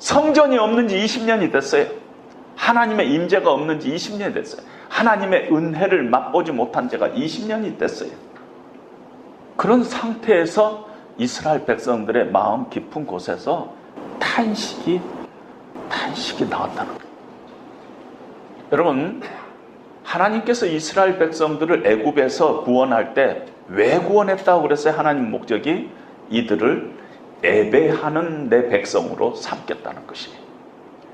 성전이 0.00 0.58
없는 0.58 0.88
지 0.88 0.96
20년이 0.96 1.52
됐어요. 1.52 1.86
하나님의 2.56 3.12
임재가 3.12 3.50
없는 3.50 3.78
지 3.78 3.94
20년이 3.94 4.34
됐어요. 4.34 4.66
하나님의 4.88 5.54
은혜를 5.54 6.02
맛보지 6.10 6.50
못한 6.50 6.88
지가 6.88 7.10
20년이 7.10 7.78
됐어요. 7.78 8.10
그런 9.56 9.84
상태에서 9.84 10.88
이스라엘 11.16 11.64
백성들의 11.64 12.32
마음 12.32 12.68
깊은 12.68 13.06
곳에서 13.06 13.72
탄식이 14.18 15.00
탄식이 15.88 16.46
나왔다는 16.46 16.94
거예요. 16.94 17.10
여러분 18.72 19.22
하나님께서 20.02 20.66
이스라엘 20.66 21.18
백성들을 21.18 21.86
애굽에서 21.86 22.62
구원할 22.64 23.14
때 23.14 23.46
왜 23.70 23.98
구원했다고 23.98 24.62
그랬어요? 24.62 24.94
하나님 24.94 25.30
목적이 25.30 25.90
이들을 26.28 26.90
예배하는 27.42 28.48
내 28.48 28.68
백성으로 28.68 29.34
삼겠다는 29.34 30.06
것이에요. 30.06 30.38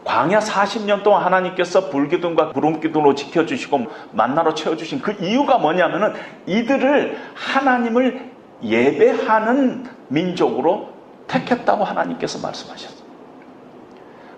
광야 0.04 0.38
40년 0.38 1.02
동안 1.02 1.24
하나님께서 1.24 1.90
불기둥과 1.90 2.52
구름기둥으로 2.52 3.16
지켜주시고 3.16 3.86
만나로 4.12 4.54
채워주신 4.54 5.00
그 5.02 5.12
이유가 5.20 5.58
뭐냐면은 5.58 6.14
이들을 6.46 7.18
하나님을 7.34 8.30
예배하는 8.62 9.84
민족으로 10.08 10.90
택했다고 11.26 11.82
하나님께서 11.82 12.38
말씀하셨어요. 12.38 13.06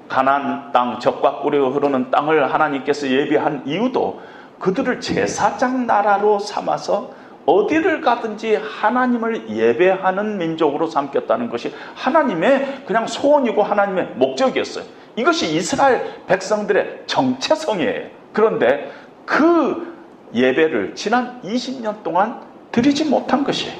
가난 0.09 0.72
땅, 0.72 0.98
적과 0.98 1.40
꿀이 1.40 1.59
흐르는 1.59 2.11
땅을 2.11 2.53
하나님께서 2.53 3.07
예비한 3.09 3.62
이유도 3.66 4.22
그들을 4.59 5.01
제사장 5.01 5.87
나라로 5.87 6.38
삼아서 6.38 7.11
어디를 7.49 8.03
가든지 8.03 8.57
하나님을 8.57 9.49
예배하는 9.49 10.37
민족으로 10.37 10.87
삼겠다는 10.87 11.49
것이 11.49 11.73
하나님의 11.95 12.83
그냥 12.87 13.07
소원이고 13.07 13.63
하나님의 13.63 14.09
목적이었어요. 14.17 14.85
이것이 15.17 15.57
이스라엘 15.57 16.25
백성들의 16.27 17.05
정체성이에요. 17.07 18.09
그런데 18.35 18.93
그 19.25 19.97
예배를 20.35 20.95
지난 20.95 21.41
20년 21.43 22.03
동안 22.03 22.43
드리지 22.71 23.07
못한 23.07 23.45
것이에요. 23.45 23.75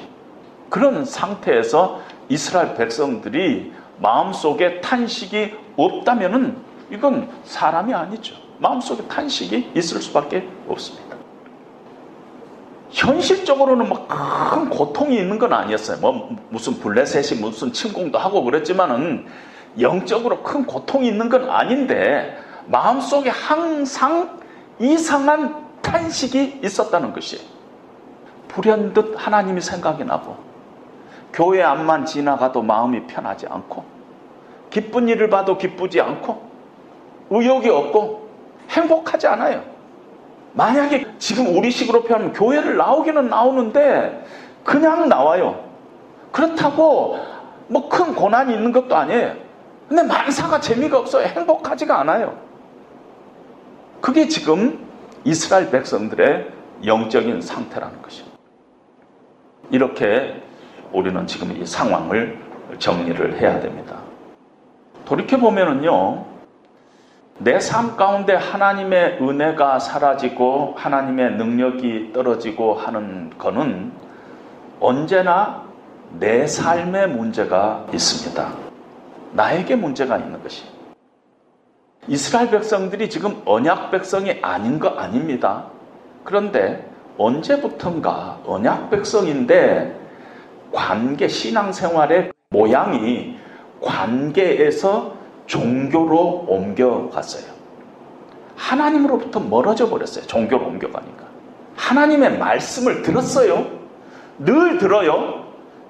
그런 0.70 1.04
상태에서 1.04 2.00
이스라엘 2.31 2.74
백성들이 2.74 3.72
마음속에 3.98 4.81
탄식이 4.81 5.54
없다면 5.76 6.35
은 6.35 6.57
이건 6.90 7.28
사람이 7.44 7.92
아니죠. 7.92 8.35
마음속에 8.61 9.02
탄식이 9.09 9.72
있을 9.74 10.00
수밖에 10.00 10.48
없습니다. 10.66 11.07
현실적으로는 12.90 13.88
막 13.88 14.09
큰 14.48 14.70
고통이 14.70 15.16
있는 15.16 15.38
건 15.38 15.53
아니었어요. 15.53 15.98
뭐 15.98 16.37
무슨 16.48 16.79
블레셋이 16.81 17.40
무슨 17.40 17.72
침공도 17.72 18.18
하고 18.18 18.42
그랬지만은 18.42 19.27
영적으로 19.81 20.42
큰 20.42 20.64
고통이 20.64 21.07
있는 21.07 21.29
건 21.29 21.48
아닌데 21.51 22.37
마음속에 22.66 23.31
항상 23.31 24.40
이상한 24.79 25.66
탄식이 25.83 26.61
있었다는 26.64 27.12
것이에요. 27.12 27.44
불현듯 28.48 29.14
하나님이 29.16 29.61
생각이 29.61 30.05
나고 30.05 30.37
교회 31.33 31.62
앞만 31.62 32.07
지나가도 32.07 32.62
마음이 32.62 33.07
편하지 33.07 33.46
않고 33.46 33.85
기쁜 34.70 35.09
일을 35.09 35.31
봐도 35.31 35.59
기쁘지 35.59 36.01
않고 36.01 36.48
의욕이 37.31 37.68
없고 37.68 38.29
행복하지 38.70 39.27
않아요. 39.27 39.62
만약에 40.58 41.06
지금 41.20 41.56
우리식으로 41.56 42.02
표현하면 42.02 42.32
교회를 42.32 42.76
나오기는 42.76 43.28
나오는데 43.28 44.26
그냥 44.64 45.08
나와요. 45.08 45.64
그렇다고 46.32 47.16
뭐 47.68 47.88
큰 47.88 48.12
고난이 48.12 48.52
있는 48.54 48.72
것도 48.72 48.96
아니에요. 48.96 49.34
근데 49.88 50.02
만사가 50.02 50.58
재미가 50.58 50.98
없어요. 50.98 51.26
행복하지가 51.28 52.00
않아요. 52.00 52.36
그게 54.00 54.26
지금 54.26 54.84
이스라엘 55.24 55.70
백성들의 55.70 56.50
영적인 56.84 57.40
상태라는 57.40 58.02
것이죠. 58.02 58.26
이렇게 59.70 60.42
우리는 60.92 61.24
지금 61.28 61.56
이 61.56 61.64
상황을 61.64 62.36
정리를 62.80 63.40
해야 63.40 63.60
됩니다. 63.60 64.00
돌이켜보면은요, 65.04 66.24
내 67.40 67.59
삶 67.61 67.96
가운데 67.96 68.35
하나님의 68.35 69.18
은혜가 69.22 69.79
사라지고 69.79 70.74
하나님의 70.77 71.37
능력이 71.37 72.12
떨어지고 72.12 72.74
하는 72.74 73.31
것은 73.38 73.92
언제나 74.81 75.62
내 76.18 76.48
삶의 76.48 77.11
문제가 77.11 77.87
있습니다. 77.92 78.53
나에게 79.35 79.77
문제가 79.77 80.16
있는 80.16 80.42
것이. 80.42 80.64
이스라엘 82.09 82.51
백성들이 82.51 83.09
지금 83.09 83.40
언약 83.44 83.92
백성이 83.92 84.38
아닌 84.42 84.81
거 84.81 84.88
아닙니다. 84.88 85.66
그런데 86.24 86.90
언제부턴가 87.18 88.40
언약 88.46 88.90
백성인데 88.90 89.96
관계, 90.72 91.29
신앙생활의 91.29 92.33
모양이 92.51 93.38
관계에서 93.81 95.17
종교로 95.48 96.44
옮겨갔어요. 96.46 97.44
하나님으로부터 98.56 99.40
멀어져 99.40 99.88
버렸어요. 99.88 100.26
종교로 100.26 100.66
옮겨가니까. 100.66 101.24
하나님의 101.76 102.38
말씀을 102.38 103.02
들었어요. 103.02 103.66
늘 104.38 104.78
들어요. 104.78 105.46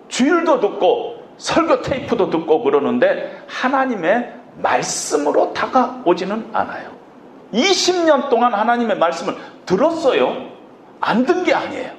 주일도 0.08 0.60
듣고 0.60 1.22
설교 1.36 1.82
테이프도 1.82 2.30
듣고 2.30 2.62
그러는데 2.62 3.42
하나님의 3.46 4.32
말씀으로 4.62 5.52
다가오지는 5.52 6.50
않아요. 6.52 6.90
20년 7.52 8.28
동안 8.28 8.54
하나님의 8.54 8.98
말씀을 8.98 9.36
들었어요. 9.66 10.48
안 11.00 11.24
든 11.26 11.44
게 11.44 11.54
아니에요. 11.54 11.90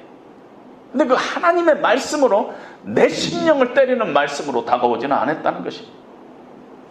근데 0.92 1.06
그 1.06 1.14
하나님의 1.14 1.80
말씀으로 1.80 2.52
내 2.82 3.08
심령을 3.08 3.74
때리는 3.74 4.12
말씀으로 4.12 4.64
다가오지는 4.64 5.14
않았다는 5.16 5.62
것이. 5.64 5.86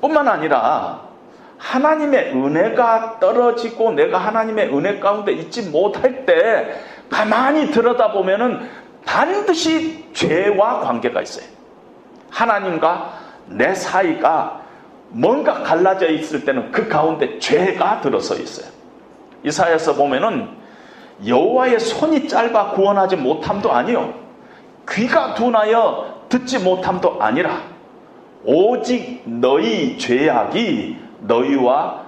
뿐만 0.02 0.28
아니라 0.28 1.02
하나님의 1.58 2.32
은혜가 2.34 3.20
떨어지고 3.20 3.92
내가 3.92 4.18
하나님의 4.18 4.74
은혜 4.76 5.00
가운데 5.00 5.34
있지 5.34 5.70
못할 5.70 6.26
때 6.26 6.80
가만히 7.10 7.72
들여다보면은 7.72 8.70
반드시 9.06 10.06
죄와 10.14 10.82
관계가 10.82 11.22
있어요. 11.22 11.46
하나님과 12.30 13.14
내 13.48 13.74
사이가 13.74 14.62
뭔가 15.10 15.64
갈라져 15.64 16.10
있을 16.10 16.46
때는 16.46 16.72
그 16.72 16.88
가운데 16.88 17.40
죄가 17.40 18.02
들어서 18.02 18.36
있어요. 18.36 18.72
이사야서 19.44 19.96
보면은 19.96 20.50
여호와의 21.26 21.80
손이 21.80 22.28
짧아 22.28 22.72
구원하지 22.72 23.18
못함도 23.18 23.72
아니요 23.72 24.14
귀가 24.90 25.34
둔하여 25.34 26.26
듣지 26.30 26.60
못함도 26.60 27.22
아니라 27.22 27.62
오직 28.44 29.22
너희 29.26 29.98
죄악이 29.98 30.98
너희와 31.22 32.04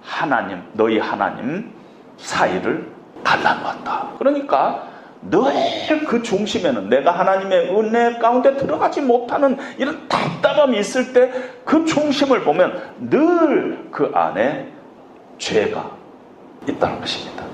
하나님 0.00 0.62
너희 0.74 0.98
하나님 0.98 1.70
사이를 2.16 2.90
갈라놓았다. 3.24 4.08
그러니까 4.18 4.88
늘 5.30 5.40
그 6.08 6.22
중심에는 6.22 6.88
내가 6.88 7.12
하나님의 7.12 7.70
은혜 7.76 8.18
가운데 8.18 8.56
들어가지 8.56 9.00
못하는 9.00 9.56
이런 9.78 10.08
답답함이 10.08 10.78
있을 10.78 11.12
때 11.12 11.30
그 11.64 11.84
중심을 11.84 12.42
보면 12.42 12.80
늘 13.10 13.88
그 13.92 14.10
안에 14.14 14.68
죄가 15.38 15.90
있다는 16.68 17.00
것입니다. 17.00 17.44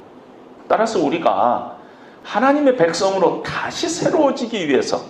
따라서 0.69 0.99
우리가 1.01 1.77
하나님의 2.23 2.77
백성으로 2.77 3.43
다시 3.43 3.89
새로워지기 3.89 4.69
위해서 4.69 5.01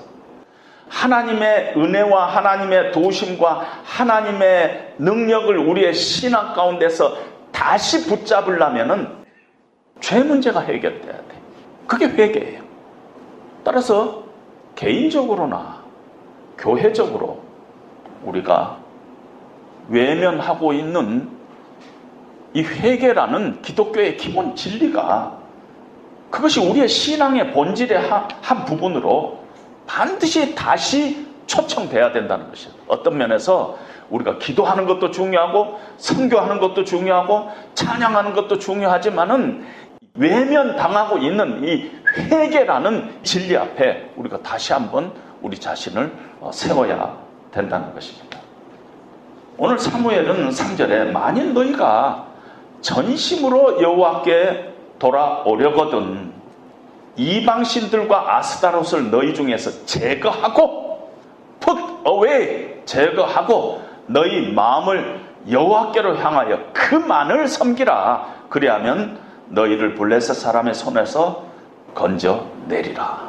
하나님의 0.89 1.75
은혜와 1.77 2.27
하나님의 2.27 2.93
도심과 2.93 3.83
하나님의 3.85 4.95
능력을 4.99 5.57
우리의 5.57 5.95
신앙 5.95 6.55
가운데서 6.55 7.17
다시 7.53 8.07
붙잡으려면은 8.09 9.09
죄 10.01 10.23
문제가 10.23 10.61
해결돼야 10.61 11.13
돼. 11.13 11.25
그게 11.87 12.07
회개예요. 12.07 12.63
따라서 13.65 14.25
개인적으로나 14.77 15.83
교회적으로 16.57 17.43
우리가 18.25 18.79
외면하고 19.89 20.73
있는 20.73 21.31
이 22.55 22.63
회개라는 22.63 23.63
기독교의 23.63 24.17
기본 24.17 24.55
진리가 24.55 25.39
그것이 26.31 26.61
우리의 26.61 26.89
신앙의 26.89 27.53
본질의 27.53 28.09
한 28.41 28.65
부분으로 28.65 29.38
반드시 29.89 30.55
다시 30.55 31.27
초청돼야 31.47 32.13
된다는 32.13 32.49
것이에요. 32.51 32.75
어떤 32.87 33.17
면에서 33.17 33.79
우리가 34.11 34.39
기도하는 34.39 34.87
것도 34.87 35.11
중요하고 35.11 35.81
선교하는 35.97 36.61
것도 36.61 36.85
중요하고 36.85 37.51
찬양하는 37.75 38.35
것도 38.35 38.59
중요하지만은 38.59 39.67
외면 40.15 40.77
당하고 40.77 41.19
있는 41.19 41.65
이 41.65 41.91
회개라는 42.17 43.21
진리 43.23 43.57
앞에 43.57 44.13
우리가 44.17 44.43
다시 44.43 44.73
한번 44.73 45.13
우리 45.41 45.59
자신을 45.59 46.13
어, 46.41 46.51
세워야 46.53 47.17
된다는 47.51 47.95
것입니다. 47.95 48.39
오늘 49.57 49.79
사무엘은 49.79 50.51
3절에 50.51 51.13
만일 51.13 51.55
너희가 51.55 52.27
전심으로 52.81 53.83
여호와께 53.83 54.75
돌아오려거든 54.99 56.38
이방신들과 57.19 58.37
아스타롯을 58.37 59.11
너희 59.11 59.35
중에서 59.35 59.85
제거하고 59.85 61.11
put 61.61 61.81
away 62.07 62.81
제거하고 62.85 63.83
너희 64.07 64.53
마음을 64.53 65.21
여호와께로 65.51 66.17
향하여 66.17 66.73
그만을 66.73 67.49
섬기라 67.49 68.47
그리하면 68.49 69.19
너희를 69.49 69.95
블레셋 69.95 70.37
사람의 70.37 70.75
손에서 70.75 71.45
건져 71.95 72.47
내리라. 72.67 73.29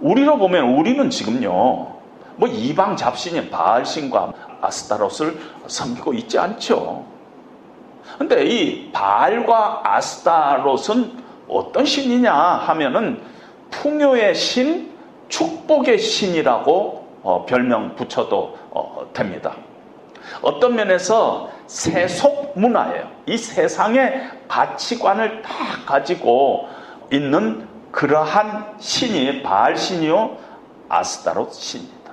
우리로 0.00 0.38
보면 0.38 0.74
우리는 0.76 1.10
지금요 1.10 1.96
뭐 2.36 2.48
이방 2.48 2.96
잡신인 2.96 3.50
바알신과 3.50 4.32
아스타롯을 4.60 5.38
섬기고 5.66 6.14
있지 6.14 6.38
않죠. 6.38 7.04
근데 8.18 8.44
이 8.44 8.92
바알과 8.92 9.80
아스타롯은 9.84 11.25
어떤 11.48 11.84
신이냐 11.84 12.32
하면은 12.32 13.20
풍요의 13.70 14.34
신, 14.34 14.92
축복의 15.28 15.98
신이라고 15.98 17.06
어, 17.22 17.46
별명 17.46 17.96
붙여도 17.96 18.56
어, 18.70 19.06
됩니다. 19.12 19.56
어떤 20.42 20.74
면에서 20.74 21.50
세속 21.66 22.52
문화예요. 22.56 23.08
이 23.26 23.36
세상의 23.36 24.30
가치관을 24.48 25.42
다 25.42 25.54
가지고 25.86 26.68
있는 27.12 27.66
그러한 27.90 28.76
신이 28.78 29.42
바알 29.42 29.76
신이요 29.76 30.36
아스타롯 30.88 31.52
신입니다. 31.52 32.12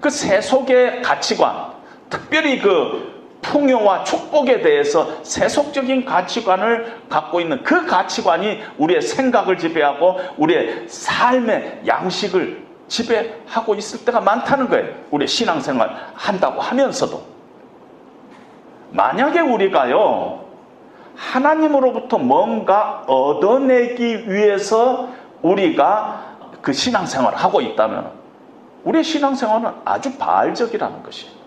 그 0.00 0.10
세속의 0.10 1.02
가치관, 1.02 1.72
특별히 2.08 2.58
그 2.60 3.11
풍요와 3.42 4.04
축복에 4.04 4.62
대해서 4.62 5.22
세속적인 5.22 6.04
가치관을 6.04 7.02
갖고 7.08 7.40
있는 7.40 7.62
그 7.62 7.86
가치관이 7.86 8.60
우리의 8.78 9.02
생각을 9.02 9.58
지배하고 9.58 10.18
우리의 10.38 10.88
삶의 10.88 11.82
양식을 11.86 12.62
지배하고 12.88 13.74
있을 13.74 14.04
때가 14.04 14.20
많다는 14.20 14.68
거예요. 14.68 14.94
우리 15.10 15.26
신앙생활 15.26 15.90
한다고 16.14 16.60
하면서도. 16.60 17.22
만약에 18.90 19.40
우리가요, 19.40 20.44
하나님으로부터 21.16 22.18
뭔가 22.18 23.04
얻어내기 23.06 24.30
위해서 24.30 25.08
우리가 25.40 26.36
그 26.60 26.72
신앙생활을 26.72 27.36
하고 27.36 27.60
있다면 27.60 28.10
우리의 28.84 29.04
신앙생활은 29.04 29.70
아주 29.84 30.16
바알적이라는 30.18 31.02
것이에요. 31.02 31.41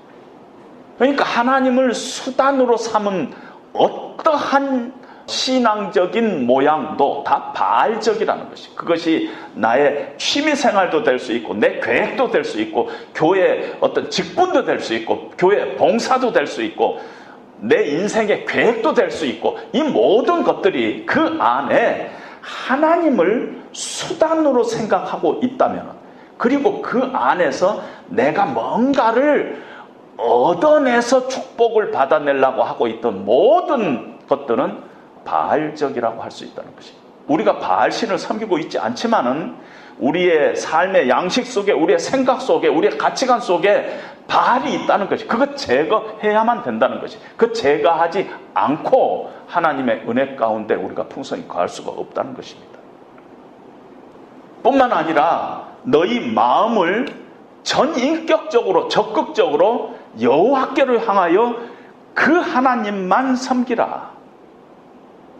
그러니까 0.98 1.24
하나님을 1.24 1.94
수단으로 1.94 2.78
삼은 2.78 3.34
어떠한 3.74 4.94
신앙적인 5.28 6.46
모양도 6.46 7.24
다 7.26 7.52
바알적이라는 7.54 8.50
것이 8.50 8.76
그것이 8.76 9.32
나의 9.56 10.14
취미 10.18 10.56
생활도 10.56 11.04
될 11.04 11.18
수 11.20 11.34
있고 11.34 11.56
내 11.56 11.80
계획도 11.80 12.30
될 12.30 12.44
수 12.44 12.62
있고 12.62 12.90
교회 13.14 13.76
어떤 13.82 14.10
직분도 14.10 14.66
될 14.66 14.80
수 14.80 14.94
있고 14.94 15.32
교회 15.38 15.76
봉사도 15.76 16.32
될 16.32 16.46
수 16.46 16.62
있고 16.62 17.00
내 17.58 17.88
인생의 17.88 18.46
계획도 18.46 18.94
될 18.94 19.10
수 19.10 19.26
있고 19.26 19.58
이 19.74 19.82
모든 19.82 20.44
것들이 20.44 21.06
그 21.08 21.38
안에 21.40 22.12
하나님을 22.42 23.64
수단으로 23.72 24.64
생각하고 24.64 25.40
있다면 25.42 25.94
그리고 26.38 26.82
그 26.84 27.02
안에서 27.14 27.82
내가 28.08 28.46
뭔가를 28.46 29.64
얻어내서 30.18 31.28
축복을 31.28 31.92
받아내려고 31.92 32.64
하고 32.64 32.88
있던 32.88 33.26
모든 33.26 34.18
것들은 34.28 34.84
바알적이라고 35.26 36.22
할 36.22 36.32
수 36.32 36.46
있다는 36.46 36.76
것입니다. 36.76 37.06
우리가 37.28 37.60
바알신을 37.60 38.18
섬기고 38.18 38.60
있지 38.60 38.78
않지만은 38.78 39.56
우리의 40.00 40.56
삶의 40.56 41.10
양식 41.10 41.46
속에 41.46 41.72
우리의 41.72 42.00
생각 42.00 42.42
속에 42.42 42.68
우리의 42.68 42.98
가치관 42.98 43.40
속에 43.40 44.00
바알이 44.28 44.74
있다는 44.74 45.08
것이 45.08 45.28
그것 45.28 45.56
제거해야만 45.56 46.64
된다는 46.64 47.00
것이 47.00 47.18
그 47.38 47.54
제거하지 47.54 48.30
않고 48.54 49.32
하나님의 49.48 50.04
은혜 50.08 50.36
가운데 50.36 50.76
우리가 50.76 51.04
풍성히 51.04 51.48
거할 51.48 51.70
수가 51.70 51.92
없다는 51.92 52.34
것입니다. 52.36 52.80
뿐만 54.64 54.92
아니라 54.92 55.68
너희 55.84 56.20
마음을 56.32 57.08
전인격적으로 57.64 58.88
적극적으로 58.88 59.95
여호와께로 60.20 61.00
향하여 61.02 61.56
그 62.14 62.34
하나님만 62.34 63.36
섬기라. 63.36 64.12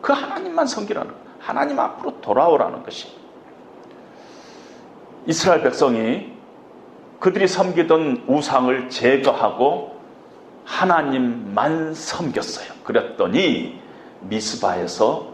그 0.02 0.14
하나님만 0.14 0.68
섬기라는 0.68 1.12
하나님 1.40 1.80
앞으로 1.80 2.20
돌아오라는 2.22 2.84
것이 2.84 3.08
이스라엘 5.26 5.62
백성이 5.64 6.34
그들이 7.20 7.48
섬기던 7.48 8.26
우상을 8.28 8.90
제거하고 8.90 10.00
하나님만 10.66 11.94
섬겼어요. 11.94 12.74
그랬더니 12.84 13.80
미스바에서 14.22 15.28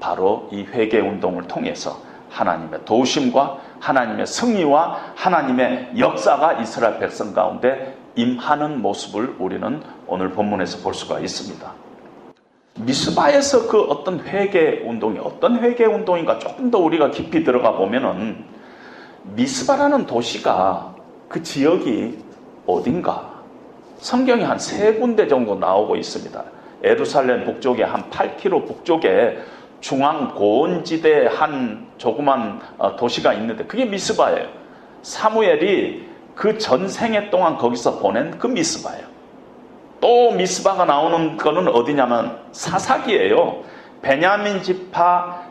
바로 0.00 0.48
이 0.52 0.62
회개 0.62 1.00
운동을 1.00 1.48
통해서 1.48 1.98
하나님의 2.30 2.84
도심과 2.84 3.58
하나님의 3.80 4.26
승리와 4.26 5.12
하나님의 5.14 5.92
역사가 5.98 6.54
이스라엘 6.54 6.98
백성 6.98 7.32
가운데 7.32 7.96
임하는 8.16 8.80
모습을 8.80 9.36
우리는 9.38 9.82
오늘 10.06 10.30
본문에서 10.30 10.82
볼 10.82 10.94
수가 10.94 11.20
있습니다. 11.20 11.72
미스바에서 12.80 13.68
그 13.68 13.82
어떤 13.82 14.20
회개 14.20 14.82
운동이 14.84 15.18
어떤 15.18 15.58
회개 15.60 15.84
운동인가 15.84 16.38
조금 16.38 16.70
더 16.70 16.78
우리가 16.78 17.10
깊이 17.10 17.44
들어가 17.44 17.72
보면은 17.72 18.44
미스바라는 19.34 20.06
도시가 20.06 20.94
그 21.28 21.42
지역이 21.42 22.18
어딘가 22.66 23.32
성경이 23.98 24.42
한 24.42 24.58
세 24.58 24.94
군데 24.94 25.26
정도 25.28 25.54
나오고 25.54 25.96
있습니다. 25.96 26.44
에루살렘 26.82 27.44
북쪽에 27.44 27.82
한 27.84 28.10
8km 28.10 28.66
북쪽에 28.66 29.38
중앙 29.80 30.34
고원지대 30.34 31.26
한 31.26 31.86
조그만 31.96 32.60
어, 32.78 32.96
도시가 32.96 33.32
있는데 33.34 33.64
그게 33.64 33.84
미스바예요. 33.84 34.48
사무엘이 35.02 36.13
그 36.34 36.58
전생애 36.58 37.30
동안 37.30 37.56
거기서 37.56 37.98
보낸 37.98 38.38
그 38.38 38.46
미스바예요. 38.46 39.06
또 40.00 40.32
미스바가 40.32 40.84
나오는 40.84 41.36
거는 41.36 41.68
어디냐면 41.68 42.38
사사기예요. 42.52 43.62
베냐민 44.02 44.62
지파 44.62 45.44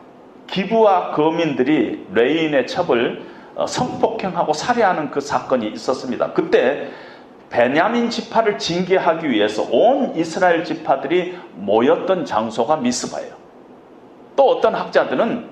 기부와 0.46 1.12
거민들이 1.12 2.06
레인의 2.12 2.66
첩을 2.66 3.24
어, 3.56 3.66
성폭행하고 3.66 4.52
살해하는 4.52 5.10
그 5.10 5.20
사건이 5.20 5.68
있었습니다. 5.68 6.32
그때 6.32 6.88
베냐민 7.50 8.10
지파를 8.10 8.58
징계하기 8.58 9.30
위해서 9.30 9.62
온 9.70 10.14
이스라엘 10.16 10.64
지파들이 10.64 11.38
모였던 11.54 12.24
장소가 12.24 12.76
미스바예요. 12.76 13.34
또 14.36 14.50
어떤 14.50 14.74
학자들은 14.74 15.50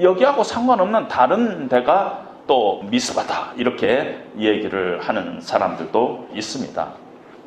여기하고 0.00 0.42
상관없는 0.42 1.08
다른 1.08 1.68
데가 1.68 2.25
또 2.46 2.82
미스바다 2.84 3.52
이렇게 3.56 4.22
얘기를 4.38 5.00
하는 5.00 5.40
사람들도 5.40 6.28
있습니다. 6.34 6.92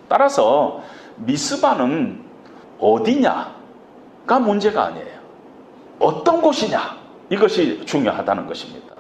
따라서 0.08 0.82
미스바는 1.18 2.24
어디냐가 2.80 4.40
문제가 4.40 4.86
아니에요. 4.86 5.20
어떤 6.00 6.42
곳이냐 6.42 6.98
이것이 7.30 7.86
중요하다는 7.86 8.48
것입니다. 8.48 8.96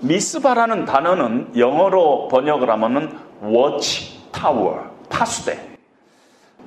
미스바라는 0.00 0.84
단어는 0.84 1.52
영어로 1.56 2.28
번역을 2.28 2.70
하면은 2.70 3.18
watch 3.42 4.20
tower, 4.32 4.82
파수대, 5.08 5.58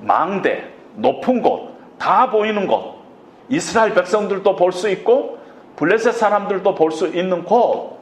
망대, 0.00 0.70
높은 0.96 1.42
곳, 1.42 1.74
다 1.98 2.30
보이는 2.30 2.66
곳, 2.66 2.96
이스라엘 3.48 3.94
백성들도 3.94 4.56
볼 4.56 4.72
수 4.72 4.88
있고 4.90 5.38
블레셋 5.76 6.14
사람들도 6.14 6.74
볼 6.74 6.92
수 6.92 7.08
있는 7.08 7.44
곳, 7.44 7.93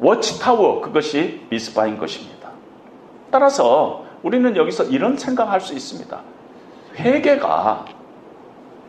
watchtower 0.00 0.80
그것이 0.80 1.46
미스바인 1.50 1.98
것입니다. 1.98 2.50
따라서 3.30 4.04
우리는 4.22 4.56
여기서 4.56 4.84
이런 4.84 5.16
생각할 5.16 5.60
수 5.60 5.74
있습니다. 5.74 6.20
회개가 6.96 7.84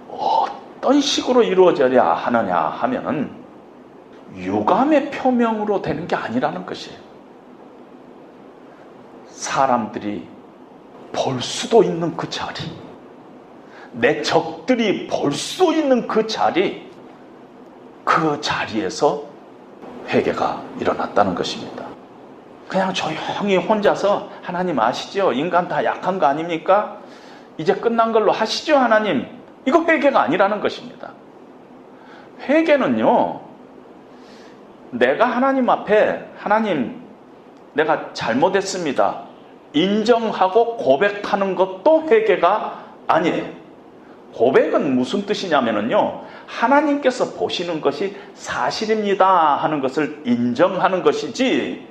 어떤 0.10 1.02
식으로 1.02 1.44
이루어져야 1.44 2.04
하느냐 2.14 2.56
하면은 2.58 3.32
유감의 4.36 5.12
표명으로 5.12 5.82
되는 5.82 6.08
게 6.08 6.16
아니라는 6.16 6.66
것이에요. 6.66 6.98
사람들이 9.28 10.28
볼 11.12 11.42
수도 11.42 11.84
있는 11.84 12.16
그 12.16 12.30
자리, 12.30 12.62
내 13.94 14.22
적들이 14.22 15.08
볼 15.08 15.32
수 15.32 15.74
있는 15.74 16.08
그 16.08 16.28
자리, 16.28 16.90
그 18.04 18.40
자리에서 18.42 19.29
회개가 20.10 20.64
일어났다는 20.80 21.36
것입니다. 21.36 21.86
그냥 22.68 22.94
조용히 22.94 23.58
혼자서 23.58 24.30
하나님 24.42 24.80
아시죠? 24.80 25.34
인간 25.34 25.68
다 25.68 25.84
약한 25.84 26.20
거 26.20 26.28
아닙니까? 26.28 26.98
이제 27.58 27.74
끝난 27.74 28.12
걸로 28.12 28.32
하시죠, 28.32 28.78
하나님. 28.78 29.28
이거 29.66 29.84
회개가 29.84 30.22
아니라는 30.22 30.62
것입니다. 30.62 31.12
회개는요, 32.42 33.42
내가 34.92 35.26
하나님 35.26 35.70
앞에 35.70 36.30
하나님 36.38 37.02
내가 37.74 38.14
잘못했습니다. 38.14 39.24
인정하고 39.74 40.78
고백하는 40.78 41.56
것도 41.56 42.08
회개가 42.08 42.84
아니에요. 43.08 43.60
고백은 44.34 44.96
무슨 44.96 45.26
뜻이냐면요. 45.26 46.22
하나님께서 46.50 47.34
보시는 47.34 47.80
것이 47.80 48.16
사실입니다 48.34 49.56
하는 49.58 49.82
것을 49.82 50.22
인정하는 50.26 51.04
것이지 51.04 51.88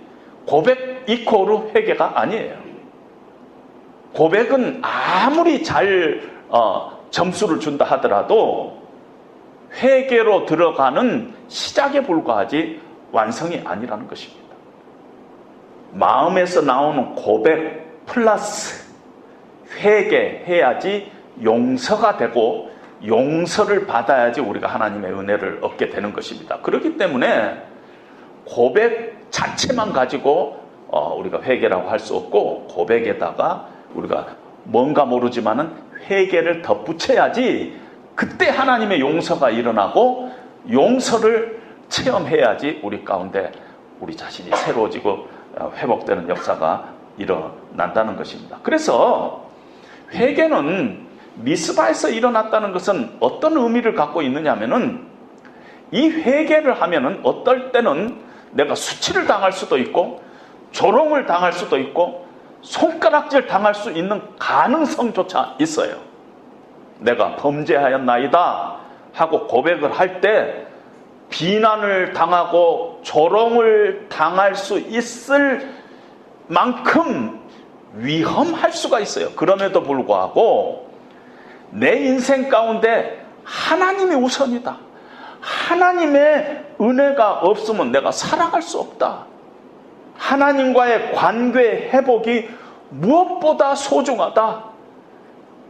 고백 0.47 1.05
이코로 1.09 1.71
회개가 1.75 2.21
아니에요. 2.21 2.57
고백은 4.15 4.81
아무리 4.83 5.63
잘 5.63 6.23
어, 6.49 6.99
점수를 7.11 7.61
준다 7.61 7.85
하더라도 7.85 8.83
회개로 9.75 10.47
들어가는 10.47 11.35
시작에 11.47 12.03
불과하지 12.03 12.81
완성이 13.13 13.61
아니라는 13.65 14.09
것입니다. 14.09 14.49
마음에서 15.93 16.63
나오는 16.63 17.15
고백 17.15 18.05
플러스 18.07 18.89
회개해야지 19.79 21.13
용서가 21.43 22.17
되고 22.17 22.71
용서를 23.07 23.87
받아야지 23.87 24.41
우리가 24.41 24.69
하나님의 24.69 25.13
은혜를 25.13 25.59
얻게 25.63 25.91
되는 25.91 26.13
것입니다. 26.13 26.59
그렇기 26.61 26.97
때문에 26.97 27.63
고백 28.45 29.27
자체만 29.31 29.93
가지고 29.93 30.61
어, 30.89 31.15
우리가 31.15 31.43
회개라고 31.43 31.91
할 31.91 31.99
수 31.99 32.17
없고 32.17 32.67
고백에다가 32.69 33.69
우리가 33.95 34.29
뭔가 34.65 35.05
모르지만은 35.05 35.71
회개를 36.09 36.63
덧붙여야지 36.63 37.79
그때 38.15 38.49
하나님의 38.49 39.01
용서가 39.01 39.51
일어나고 39.51 40.33
용서를 40.71 41.61
체험해야지 41.89 42.81
우리 42.83 43.05
가운데 43.05 43.53
우리 44.01 44.17
자신이 44.17 44.51
새로워지고 44.55 45.29
어, 45.57 45.73
회복되는 45.77 46.29
역사가 46.29 46.95
일어난다는 47.19 48.17
것입니다. 48.17 48.59
그래서 48.63 49.49
회개는 50.13 51.08
미스바에서 51.39 52.11
일어났다는 52.11 52.73
것은 52.73 53.17
어떤 53.21 53.57
의미를 53.57 53.95
갖고 53.95 54.23
있느냐면은 54.23 55.07
이 55.91 56.09
회개를 56.09 56.81
하면은 56.83 57.21
어떨 57.23 57.73
때는 57.73 58.19
내가 58.53 58.75
수치를 58.75 59.27
당할 59.27 59.53
수도 59.53 59.79
있고 59.79 60.23
조롱을 60.73 61.27
당할 61.27 61.53
수도 61.53 61.79
있고 61.79 62.27
손가락질 62.63 63.47
당할 63.47 63.75
수 63.75 63.91
있는 63.93 64.21
가능성조차 64.39 65.57
있어요. 65.61 65.97
내가 66.99 67.37
범죄하였나이다 67.37 68.77
하고 69.13 69.47
고백을 69.47 69.93
할 69.93 70.21
때 70.21 70.67
비난을 71.31 72.15
당하고 72.15 73.01
조롱을 73.03 74.07
당할 74.09 74.55
수 74.55 74.79
있을 74.79 75.75
만큼 76.47 77.39
위험할 77.95 78.73
수가 78.73 79.01
있어요. 79.01 79.31
그럼에도 79.33 79.83
불구하고 79.83 80.88
내 81.71 81.97
인생 81.97 82.49
가운데 82.49 83.25
하나님이 83.45 84.15
우선이다. 84.15 84.77
하나님의 85.41 86.65
은혜가 86.81 87.41
없으면 87.41 87.93
내가 87.93 88.11
살아갈 88.11 88.63
수 88.63 88.79
없다. 88.79 89.27
하나님과의 90.17 91.13
관계 91.13 91.89
회복이 91.91 92.49
무엇보다 92.91 93.75
소중하다. 93.75 94.65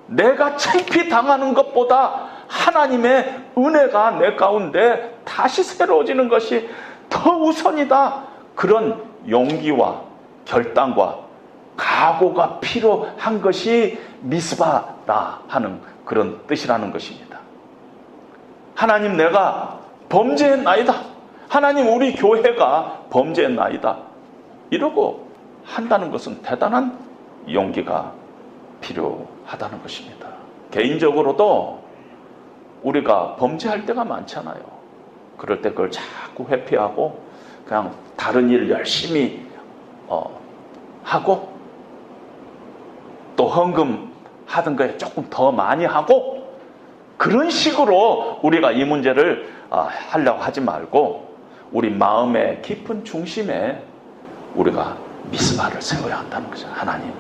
내가 0.07 0.57
창피 0.57 1.09
당하는 1.09 1.53
것보다 1.53 2.29
하나님의 2.49 3.45
은혜가 3.57 4.13
내 4.13 4.35
가운데 4.37 5.19
다시 5.25 5.63
새로워지는 5.63 6.29
것이 6.29 6.69
더 7.11 7.31
우선이다. 7.37 8.25
그런 8.55 9.03
용기와 9.29 10.03
결단과 10.45 11.19
각오가 11.77 12.59
필요한 12.61 13.41
것이 13.43 13.99
미스바 14.21 14.98
라 15.09 15.41
하는 15.49 15.81
그런 16.05 16.47
뜻이라는 16.47 16.93
것입니다. 16.93 17.41
하나님 18.75 19.17
내가 19.17 19.81
범죄했나이다. 20.11 20.95
하나님 21.49 21.89
우리 21.89 22.15
교회가 22.15 23.07
범죄했나이다. 23.09 23.99
이러고 24.69 25.27
한다는 25.65 26.11
것은 26.11 26.43
대단한 26.43 26.99
용기가 27.51 28.13
필요하다는 28.83 29.83
것입니다. 29.83 30.29
개인적으로도 30.71 31.83
우리가 32.83 33.37
범죄할 33.37 33.87
때가 33.87 34.05
많잖아요. 34.05 34.61
그럴 35.39 35.63
때 35.63 35.71
그걸 35.71 35.91
자꾸 35.91 36.47
회피하고 36.49 37.19
그냥 37.65 37.95
다른 38.15 38.51
일 38.51 38.69
열심히 38.69 39.47
어, 40.07 40.39
하고 41.03 41.57
또 43.37 43.47
헌금 43.47 44.18
하던 44.49 44.77
거에 44.77 44.97
조금 44.97 45.27
더 45.31 45.53
많이 45.53 45.85
하고 45.85 46.49
그런 47.17 47.51
식으로 47.51 48.41
우리가 48.43 48.73
이 48.73 48.85
문제를 48.85 49.53
어, 49.71 49.89
하려고 50.11 50.41
하지 50.41 50.61
말고 50.61 51.29
우리 51.71 51.91
마음의 51.91 52.63
깊은 52.63 53.05
중심에 53.05 53.83
우리가 54.55 54.97
미스바를 55.31 55.83
세워야 55.83 56.19
한다는 56.19 56.49
거죠. 56.49 56.67
하나님, 56.73 57.13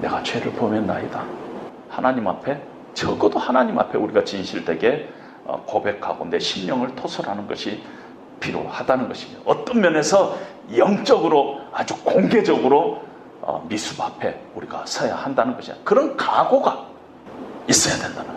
내가 0.00 0.22
죄를 0.22 0.52
범했나이다. 0.52 1.22
하나님 1.88 2.26
앞에 2.26 2.60
적어도 2.94 3.38
하나님 3.38 3.78
앞에 3.78 3.96
우리가 3.96 4.24
진실되게 4.24 5.08
어, 5.44 5.62
고백하고 5.66 6.24
내 6.26 6.38
심령을 6.38 6.96
토설하는 6.96 7.46
것이 7.46 7.82
필요하다는 8.40 9.08
것입니다. 9.08 9.42
어떤 9.44 9.80
면에서 9.80 10.36
영적으로 10.76 11.60
아주 11.72 11.96
공개적으로 12.02 13.02
어, 13.02 13.07
미습 13.68 14.00
앞에 14.00 14.40
우리가 14.54 14.84
서야 14.86 15.16
한다는 15.16 15.54
것이야. 15.54 15.76
그런 15.84 16.16
각오가 16.16 16.86
있어야 17.68 18.02
된다는. 18.02 18.36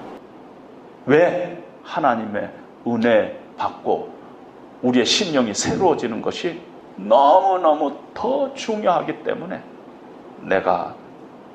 왜 1.06 1.64
하나님의 1.84 2.52
은혜 2.88 3.40
받고 3.58 4.14
우리의 4.82 5.06
심령이 5.06 5.54
새로워지는 5.54 6.22
것이 6.22 6.62
너무너무 6.96 7.98
더 8.14 8.54
중요하기 8.54 9.24
때문에 9.24 9.62
내가 10.42 10.96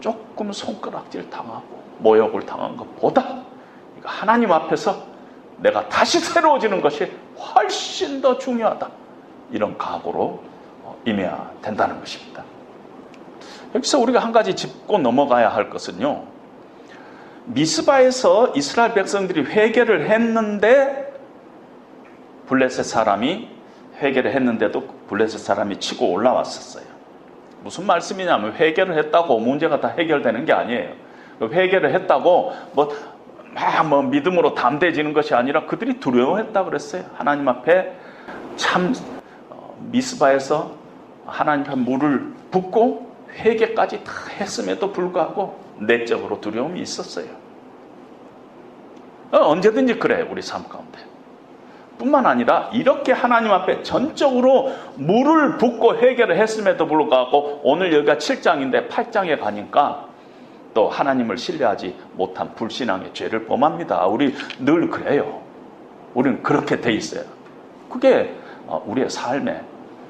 조금 0.01 0.53
손가락질 0.53 1.31
당하고 1.31 1.83
모욕을 1.99 2.45
당한 2.45 2.77
것보다 2.77 3.43
하나님 4.03 4.53
앞에서 4.53 4.97
내가 5.59 5.89
다시 5.89 6.21
새로워지는 6.21 6.81
것이 6.81 7.11
훨씬 7.39 8.21
더 8.21 8.37
중요하다. 8.39 8.89
이런 9.51 9.77
각오로 9.79 10.43
어, 10.83 10.97
임해야 11.05 11.51
된다는 11.63 11.99
것입니다. 11.99 12.45
여기서 13.75 13.99
우리가 14.01 14.21
한 14.21 14.33
가지 14.33 14.55
짚고 14.55 14.99
넘어가야 14.99 15.49
할 15.49 15.71
것은요. 15.71 16.25
미스바에서 17.47 18.53
이스라엘 18.57 18.95
백성들이 18.95 19.45
회개를 19.45 20.11
했는데 20.11 21.15
블레셋 22.49 22.85
사람이 22.85 23.49
회개를 24.01 24.33
했는데도 24.35 24.87
블레셋 25.09 25.41
사람이 25.41 25.79
치고 25.79 26.11
올라왔었어요. 26.11 26.85
무슨 27.63 27.87
말씀이냐면 27.87 28.55
회개를 28.55 28.97
했다고 28.99 29.39
문제가 29.39 29.81
다 29.81 29.89
해결되는 29.89 30.45
게 30.45 30.53
아니에요. 30.53 30.93
회개를 31.41 31.95
했다고 31.95 32.53
뭐, 32.73 32.89
막 33.55 33.87
뭐 33.89 34.03
믿음으로 34.03 34.55
담대해지는 34.55 35.13
것이 35.13 35.35
아니라 35.35 35.67
그들이 35.67 35.99
두려워했다 35.99 36.65
그랬어요. 36.65 37.05
하나님 37.15 37.49
앞에 37.49 37.97
참 38.57 38.95
어, 39.49 39.77
미스바에서 39.91 40.73
하나님 41.27 41.65
앞에 41.67 41.77
물을 41.77 42.35
붓고 42.51 43.16
회개까지 43.37 44.05
다 44.05 44.13
했음에도 44.39 44.93
불구하고 44.93 45.59
내적으로 45.79 46.41
두려움이 46.41 46.81
있었어요. 46.81 47.27
어, 49.33 49.39
언제든지 49.39 49.99
그래 49.99 50.27
우리 50.29 50.43
삶 50.43 50.69
가운데. 50.69 50.99
뿐만 51.99 52.27
아니라 52.27 52.71
이렇게 52.73 53.13
하나님 53.13 53.51
앞에 53.53 53.83
전적으로 53.83 54.73
물을 54.97 55.57
붓고 55.57 55.97
해결을 55.97 56.37
했음에도 56.37 56.87
불구하고 56.87 57.61
오늘 57.65 57.93
여기가 57.93 58.17
7장인데 58.17 58.89
8장에 58.89 59.41
가니까 59.41 60.07
또 60.75 60.89
하나님을 60.91 61.39
신뢰하지 61.39 61.97
못한 62.13 62.55
불신앙의 62.55 63.15
죄를 63.15 63.47
범합니다. 63.47 64.07
우리 64.07 64.35
늘 64.59 64.91
그래요. 64.91 65.41
우리는 66.13 66.43
그렇게 66.43 66.81
돼 66.81 66.93
있어요. 66.93 67.25
그게 67.91 68.35
어, 68.67 68.83
우리의 68.87 69.09
삶에 69.09 69.63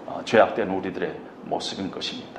어, 0.06 0.20
죄악된 0.24 0.68
우리들의 0.68 1.14
모습인 1.44 1.90
것입니다. 1.90 2.35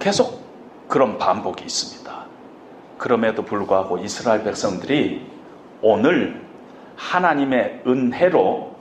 계속 0.00 0.40
그런 0.88 1.18
반복이 1.18 1.64
있습니다. 1.64 2.00
그럼에도 2.98 3.44
불구하고 3.44 3.98
이스라엘 3.98 4.42
백성들이 4.42 5.24
오늘 5.82 6.42
하나님의 6.96 7.82
은혜로 7.86 8.74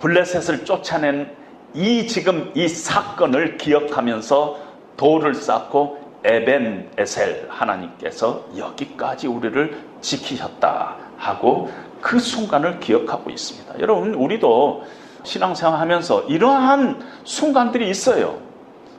블레셋을 0.00 0.64
쫓아낸 0.64 1.34
이 1.74 2.06
지금 2.06 2.50
이 2.54 2.66
사건을 2.66 3.56
기억하면서 3.58 4.58
돌을 4.96 5.34
쌓고 5.34 5.98
에벤 6.24 6.90
에셀 6.96 7.46
하나님께서 7.48 8.46
여기까지 8.56 9.28
우리를 9.28 9.78
지키셨다 10.00 10.96
하고 11.16 11.70
그 12.00 12.18
순간을 12.18 12.80
기억하고 12.80 13.30
있습니다. 13.30 13.80
여러분 13.80 14.14
우리도 14.14 14.84
신앙생활 15.22 15.78
하면서 15.78 16.22
이러한 16.22 17.02
순간들이 17.24 17.88
있어요. 17.90 18.45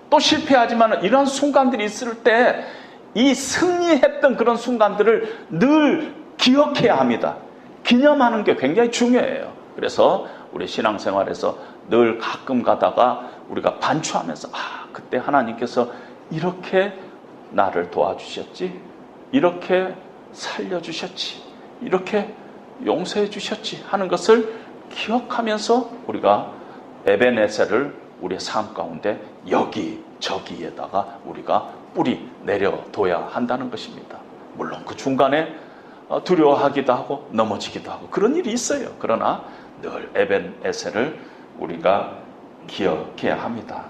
또 0.10 0.20
실패하지만 0.20 1.04
이러한 1.04 1.26
순간들이 1.26 1.84
있을 1.86 2.24
때 2.24 2.88
이 3.18 3.34
승리했던 3.34 4.38
그런 4.38 4.58
순간들을 4.58 5.48
늘 5.50 6.14
기억해야 6.38 7.00
합니다. 7.00 7.38
기념하는 7.84 8.44
게 8.44 8.56
굉장히 8.56 8.92
중요해요. 8.92 9.54
그래서 9.76 10.28
우리 10.52 10.68
신앙생활에서 10.68 11.58
늘 11.90 12.20
가끔 12.20 12.62
가다가 12.62 13.32
우리가 13.50 13.80
반추하면서 13.80 14.50
아 14.54 14.88
그때 14.92 15.18
하나님께서 15.18 15.90
이렇게 16.30 16.94
나를 17.50 17.90
도와주셨지 17.90 18.80
이렇게 19.32 19.96
살려주셨지 20.34 21.42
이렇게 21.82 22.36
용서해 22.86 23.32
주셨지 23.32 23.84
하는 23.88 24.10
것을 24.10 24.54
기억하면서 24.92 25.90
우리가 26.06 26.52
에베네셀을 27.08 27.96
우리의 28.22 28.40
삶 28.40 28.74
가운데 28.74 29.22
여기 29.50 30.04
저기에다가 30.20 31.20
우리가 31.26 31.70
뿌리 31.94 32.30
내려둬야 32.44 33.28
한다는 33.32 33.70
것입니다. 33.70 34.18
물론 34.56 34.84
그 34.86 34.96
중간에 34.96 35.54
어, 36.10 36.24
두려워하기도 36.24 36.94
하고 36.94 37.28
넘어지기도 37.32 37.92
하고 37.92 38.08
그런 38.08 38.36
일이 38.36 38.52
있어요. 38.52 38.90
그러나 39.00 39.44
늘 39.82 40.10
에벤에셀을 40.16 41.20
우리가 41.60 42.18
기억해야 42.68 43.42
합니다. 43.42 43.86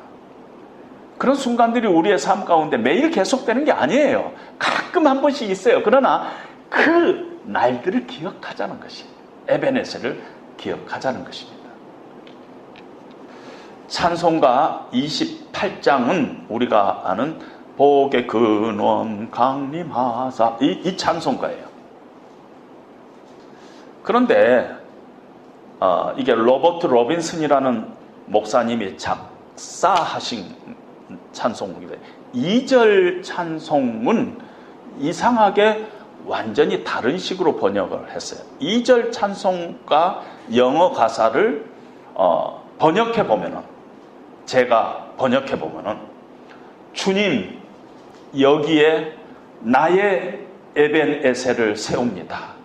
그런 1.18 1.36
순간들이 1.36 1.88
우리의 1.88 2.20
삶 2.20 2.46
가운데 2.46 2.78
매일 2.78 3.12
계속되는 3.12 3.66
게 3.66 3.72
아니에요. 3.72 4.34
가끔 4.60 5.08
한 5.08 5.22
번씩 5.22 5.50
있어요. 5.50 5.82
그러나 5.84 6.30
그 6.70 7.42
날들을 7.46 8.06
기억하자는 8.08 8.80
것이 8.80 9.06
에벤에셀을 9.48 10.22
기억하자는 10.58 11.24
것입니다. 11.24 11.57
찬송가 13.88 14.90
28장은 14.92 16.46
우리가 16.50 17.04
아는 17.06 17.40
복의 17.78 18.28
근원 18.28 19.30
강림하사 19.32 20.58
이, 20.62 20.82
이 20.84 20.98
찬송가예요. 20.98 21.68
그런데 24.04 24.76
어, 25.80 26.14
이게 26.18 26.34
로버트 26.34 26.88
로빈슨이라는 26.88 27.86
목사님이 28.26 28.98
작사하신 28.98 30.46
찬송인데 31.32 32.00
2절 32.34 33.24
찬송은 33.24 34.40
이상하게 35.00 35.86
완전히 36.26 36.84
다른 36.84 37.18
식으로 37.18 37.58
번역을 37.58 38.12
했어요. 38.12 38.42
2절 38.60 39.12
찬송가 39.12 40.24
영어 40.56 40.92
가사를 40.92 41.66
어, 42.16 42.64
번역해 42.80 43.28
보면은 43.28 43.77
제가 44.48 45.12
번역해 45.18 45.60
보면은 45.60 46.00
주님 46.94 47.62
여기에 48.40 49.14
나의 49.60 50.40
에벤에셀을 50.76 51.76
세웁니다. 51.76 52.58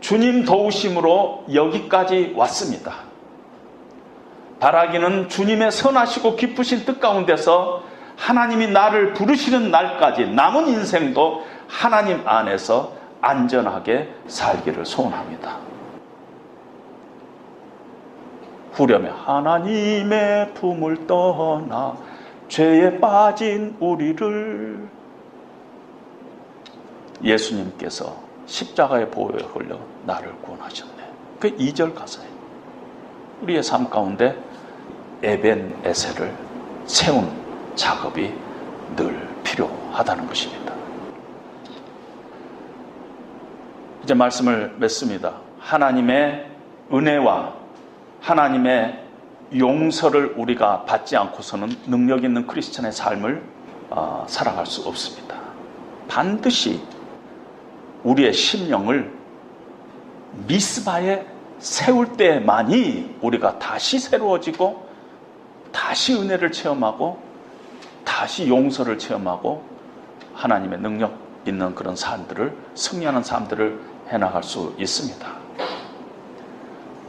주님 0.00 0.44
도우심으로 0.44 1.46
여기까지 1.52 2.32
왔습니다. 2.36 2.94
바라기는 4.60 5.28
주님의 5.28 5.72
선하시고 5.72 6.36
기쁘신 6.36 6.84
뜻 6.84 7.00
가운데서 7.00 7.82
하나님이 8.16 8.68
나를 8.68 9.12
부르시는 9.12 9.70
날까지 9.70 10.28
남은 10.28 10.68
인생도 10.68 11.44
하나님 11.68 12.26
안에서 12.26 12.92
안전하게 13.20 14.08
살기를 14.28 14.86
소원합니다. 14.86 15.75
후렴에 18.76 19.08
하나님의 19.08 20.52
품을 20.52 21.06
떠나 21.06 21.96
죄에 22.48 23.00
빠진 23.00 23.74
우리를 23.80 24.86
예수님께서 27.24 28.14
십자가의 28.44 29.10
보호에 29.10 29.38
걸려 29.52 29.78
나를 30.04 30.30
구원하셨네. 30.42 30.92
그 31.40 31.56
2절 31.56 31.94
가사예요. 31.94 32.30
우리의 33.42 33.62
삶 33.62 33.88
가운데 33.88 34.36
에벤 35.22 35.80
에셀을 35.82 36.34
세운 36.84 37.30
작업이 37.74 38.32
늘 38.94 39.28
필요하다는 39.42 40.26
것입니다. 40.26 40.74
이제 44.04 44.12
말씀을 44.12 44.74
맺습니다. 44.78 45.40
하나님의 45.58 46.46
은혜와 46.92 47.55
하나님의 48.26 49.04
용서를 49.56 50.34
우리가 50.36 50.84
받지 50.84 51.16
않고서는 51.16 51.68
능력 51.86 52.24
있는 52.24 52.44
크리스천의 52.48 52.90
삶을 52.90 53.40
어, 53.90 54.26
살아갈 54.28 54.66
수 54.66 54.86
없습니다. 54.88 55.36
반드시 56.08 56.82
우리의 58.02 58.32
심령을 58.32 59.12
미스바에 60.48 61.24
세울 61.60 62.16
때만이 62.16 63.18
우리가 63.22 63.60
다시 63.60 64.00
새로워지고 64.00 64.88
다시 65.70 66.14
은혜를 66.14 66.50
체험하고 66.50 67.20
다시 68.04 68.48
용서를 68.48 68.98
체험하고 68.98 69.64
하나님의 70.34 70.80
능력 70.80 71.16
있는 71.46 71.76
그런 71.76 71.94
삶들을 71.94 72.56
승리하는 72.74 73.22
삶들을 73.22 73.80
해나갈 74.08 74.42
수 74.42 74.74
있습니다. 74.78 75.45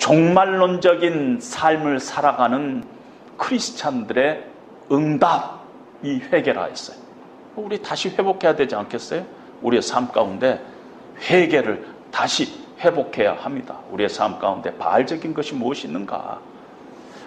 종말론적인 0.08 1.40
삶을 1.42 2.00
살아가는 2.00 2.82
크리스찬들의 3.36 4.42
응답이 4.90 6.22
회개라 6.32 6.64
했어요. 6.64 6.98
우리 7.58 7.82
다시 7.82 8.10
회복해야 8.10 8.56
되지 8.56 8.74
않겠어요? 8.76 9.26
우리의 9.62 9.82
삶 9.82 10.08
가운데 10.08 10.64
회개를 11.30 11.86
다시 12.10 12.48
회복해야 12.80 13.34
합니다. 13.34 13.80
우리의 13.92 14.08
삶 14.08 14.40
가운데 14.40 14.74
바알적인 14.78 15.34
것이 15.34 15.56
무엇이 15.56 15.88
있는가? 15.88 16.40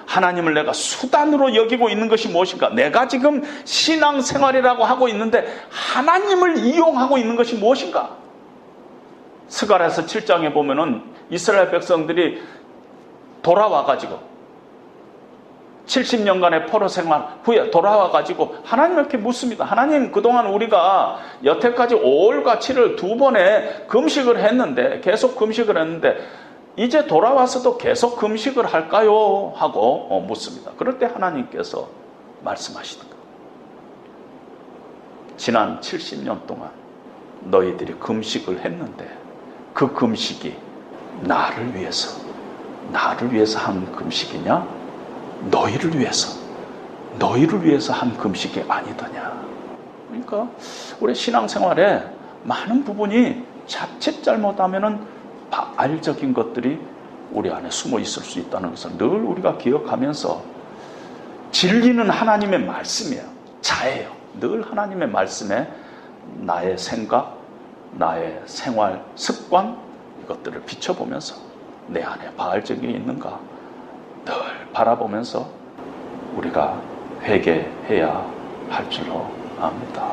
하나님을 0.06 0.54
내가 0.54 0.72
수단으로 0.72 1.54
여기고 1.54 1.90
있는 1.90 2.08
것이 2.08 2.28
무엇인가? 2.28 2.70
내가 2.70 3.08
지금 3.08 3.42
신앙생활이라고 3.64 4.84
하고 4.84 5.06
있는데 5.08 5.46
하나님을 5.68 6.56
이용하고 6.56 7.18
있는 7.18 7.36
것이 7.36 7.56
무엇인가? 7.56 8.16
스가랴서 9.48 10.06
7장에 10.06 10.54
보면은 10.54 11.02
이스라엘 11.28 11.70
백성들이 11.70 12.40
돌아와 13.42 13.84
가지고 13.84 14.30
70년간의 15.86 16.68
포로 16.68 16.88
생활 16.88 17.26
후에 17.42 17.70
돌아와 17.70 18.10
가지고 18.10 18.54
하나님께 18.64 19.16
묻습니다. 19.16 19.64
하나님 19.64 20.12
그동안 20.12 20.46
우리가 20.46 21.18
여태까지 21.44 21.96
5월과 21.96 22.58
7월 22.58 22.96
두 22.96 23.16
번의 23.16 23.86
금식을 23.88 24.38
했는데 24.38 25.00
계속 25.00 25.36
금식을 25.36 25.76
했는데 25.76 26.16
이제 26.76 27.06
돌아와서도 27.06 27.76
계속 27.78 28.16
금식을 28.16 28.66
할까요? 28.66 29.52
하고 29.56 30.06
어, 30.10 30.20
묻습니다. 30.20 30.70
그럴 30.78 30.98
때 30.98 31.06
하나님께서 31.06 31.88
말씀하시는 32.42 33.10
거 33.10 33.16
지난 35.36 35.80
70년 35.80 36.46
동안 36.46 36.70
너희들이 37.42 37.94
금식을 37.94 38.60
했는데 38.60 39.08
그 39.74 39.92
금식이 39.92 40.56
나를 41.22 41.74
위해서 41.74 42.29
나를 42.92 43.32
위해서 43.32 43.58
한 43.58 43.90
금식이냐? 43.92 44.66
너희를 45.50 45.98
위해서 45.98 46.38
너희를 47.18 47.64
위해서 47.64 47.92
한 47.92 48.16
금식이 48.16 48.64
아니더냐. 48.68 49.42
그러니까 50.08 50.48
우리 51.00 51.14
신앙생활에 51.14 52.02
많은 52.44 52.84
부분이 52.84 53.44
자칫 53.66 54.22
잘못하면은 54.22 55.00
바알적인 55.50 56.32
것들이 56.34 56.80
우리 57.32 57.50
안에 57.50 57.70
숨어 57.70 57.98
있을 58.00 58.22
수 58.22 58.38
있다는 58.40 58.70
것을 58.70 58.96
늘 58.98 59.06
우리가 59.06 59.58
기억하면서 59.58 60.42
진리는 61.52 62.08
하나님의 62.08 62.64
말씀이에요. 62.64 63.24
자예요. 63.60 64.10
늘 64.40 64.62
하나님의 64.68 65.08
말씀에 65.08 65.68
나의 66.38 66.78
생각, 66.78 67.38
나의 67.92 68.42
생활 68.46 69.04
습관 69.14 69.76
이것들을 70.24 70.62
비춰보면서 70.62 71.49
내 71.90 72.02
안에 72.02 72.32
바알적인 72.36 72.82
게 72.82 72.96
있는가 72.96 73.40
늘 74.24 74.34
바라보면서 74.72 75.50
우리가 76.36 76.80
회개해야 77.22 78.32
할 78.68 78.88
줄로 78.88 79.26
압니다. 79.58 80.12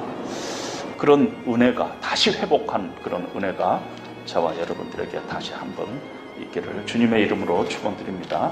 그런 0.97 1.43
은혜가 1.47 1.99
다시 2.01 2.31
회복한 2.31 2.93
그런 3.03 3.29
은혜가 3.35 3.79
저와 4.25 4.57
여러분들에게 4.57 5.21
다시 5.27 5.53
한번 5.53 5.87
있기를 6.39 6.85
주님의 6.87 7.23
이름으로 7.23 7.67
축원드립니다. 7.67 8.51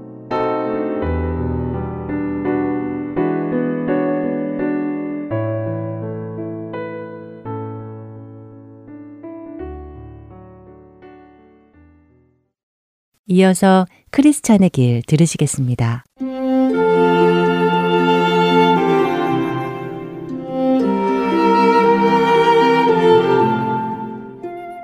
이어서 13.31 13.85
크리스찬의 14.09 14.71
길 14.71 15.01
들으시겠습니다. 15.07 16.03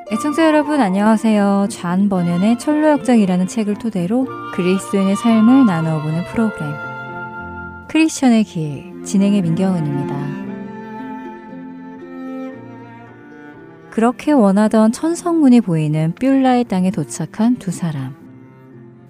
애청자 0.10 0.46
여러분 0.46 0.80
안녕하세요. 0.80 1.68
좌안 1.70 2.08
번연의 2.08 2.58
철로역정이라는 2.58 3.48
책을 3.48 3.76
토대로 3.76 4.26
그리스도인의 4.54 5.18
삶을 5.18 5.66
나누어보는 5.66 6.24
프로그램 6.32 6.74
크리스천의 7.90 8.46
길 8.46 9.04
진행의 9.04 9.42
민경은입니다. 9.42 10.38
그렇게 13.92 14.32
원하던 14.32 14.94
천성문이 14.94 15.60
보이는 15.60 16.14
뷸라의 16.18 16.64
땅에 16.64 16.92
도착한 16.92 17.58
두 17.58 17.72
사람. 17.72 18.27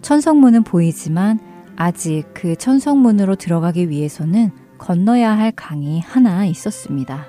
천성문은 0.07 0.63
보이지만 0.63 1.37
아직 1.75 2.23
그 2.33 2.55
천성문으로 2.55 3.35
들어가기 3.35 3.89
위해서는 3.89 4.51
건너야 4.77 5.37
할 5.37 5.51
강이 5.51 5.99
하나 5.99 6.45
있었습니다. 6.45 7.25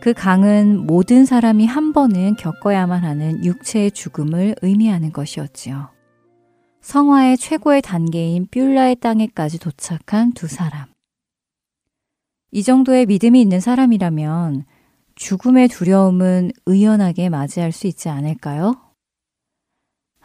그 0.00 0.14
강은 0.14 0.86
모든 0.86 1.26
사람이 1.26 1.66
한 1.66 1.92
번은 1.92 2.36
겪어야만 2.36 3.04
하는 3.04 3.44
육체의 3.44 3.90
죽음을 3.90 4.54
의미하는 4.62 5.12
것이었지요. 5.12 5.90
성화의 6.80 7.36
최고의 7.36 7.82
단계인 7.82 8.46
뷸라의 8.46 8.96
땅에까지 8.96 9.58
도착한 9.58 10.32
두 10.32 10.46
사람. 10.46 10.86
이 12.50 12.62
정도의 12.62 13.04
믿음이 13.04 13.42
있는 13.42 13.60
사람이라면 13.60 14.64
죽음의 15.16 15.68
두려움은 15.68 16.50
의연하게 16.64 17.28
맞이할 17.28 17.72
수 17.72 17.86
있지 17.86 18.08
않을까요? 18.08 18.87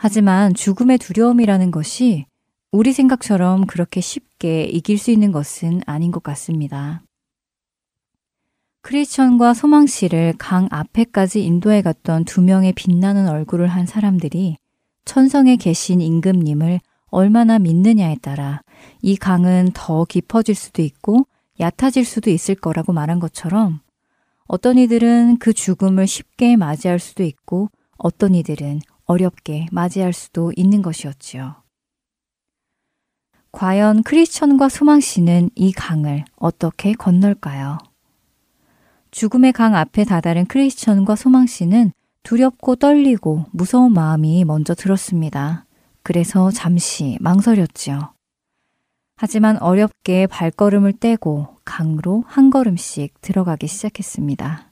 하지만 0.03 0.53
죽음의 0.53 0.97
두려움이라는 0.97 1.71
것이 1.71 2.25
우리 2.73 2.91
생각처럼 2.91 3.65
그렇게 3.65 4.01
쉽게 4.01 4.65
이길 4.65 4.97
수 4.97 5.11
있는 5.11 5.31
것은 5.31 5.79
아닌 5.85 6.11
것 6.11 6.21
같습니다. 6.23 7.03
크리스천과 8.81 9.53
소망 9.53 9.87
씨를 9.87 10.33
강 10.37 10.67
앞에까지 10.71 11.45
인도해 11.45 11.81
갔던 11.81 12.25
두 12.25 12.41
명의 12.41 12.73
빛나는 12.73 13.29
얼굴을 13.29 13.67
한 13.67 13.85
사람들이 13.85 14.57
천성에 15.05 15.55
계신 15.55 16.01
임금님을 16.01 16.81
얼마나 17.05 17.57
믿느냐에 17.57 18.17
따라 18.21 18.61
이 19.01 19.15
강은 19.15 19.69
더 19.73 20.03
깊어질 20.03 20.53
수도 20.53 20.81
있고 20.81 21.27
얕아질 21.61 22.03
수도 22.03 22.29
있을 22.29 22.55
거라고 22.55 22.91
말한 22.91 23.19
것처럼 23.21 23.79
어떤 24.47 24.77
이들은 24.77 25.37
그 25.37 25.53
죽음을 25.53 26.07
쉽게 26.07 26.57
맞이할 26.57 26.99
수도 26.99 27.23
있고 27.23 27.69
어떤 27.97 28.35
이들은 28.35 28.81
어렵게 29.05 29.67
맞이할 29.71 30.13
수도 30.13 30.51
있는 30.55 30.81
것이었지요. 30.81 31.55
과연 33.51 34.03
크리스천과 34.03 34.69
소망 34.69 34.99
씨는 34.99 35.49
이 35.55 35.71
강을 35.71 36.25
어떻게 36.37 36.93
건널까요? 36.93 37.77
죽음의 39.11 39.53
강 39.53 39.75
앞에 39.75 40.05
다다른 40.05 40.45
크리스천과 40.45 41.15
소망 41.15 41.45
씨는 41.45 41.91
두렵고 42.23 42.77
떨리고 42.77 43.45
무서운 43.51 43.93
마음이 43.93 44.43
먼저 44.45 44.73
들었습니다. 44.73 45.65
그래서 46.01 46.49
잠시 46.49 47.17
망설였지요. 47.21 48.13
하지만 49.15 49.61
어렵게 49.61 50.27
발걸음을 50.27 50.93
떼고 50.93 51.57
강으로 51.63 52.23
한 52.25 52.49
걸음씩 52.49 53.21
들어가기 53.21 53.67
시작했습니다. 53.67 54.71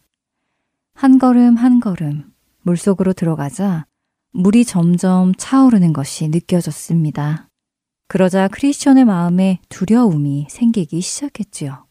한 0.94 1.20
걸음 1.20 1.56
한 1.56 1.80
걸음 1.80 2.34
물속으로 2.64 3.14
들어가자 3.14 3.86
물이 4.34 4.66
점점 4.66 5.34
차오르는 5.36 5.94
것이 5.94 6.28
느껴졌습니다. 6.30 7.50
그러자 8.08 8.48
크리스천의 8.48 9.06
마음에 9.06 9.60
두려움이 9.70 10.48
생기기 10.50 11.02
시작했지요. 11.02 11.86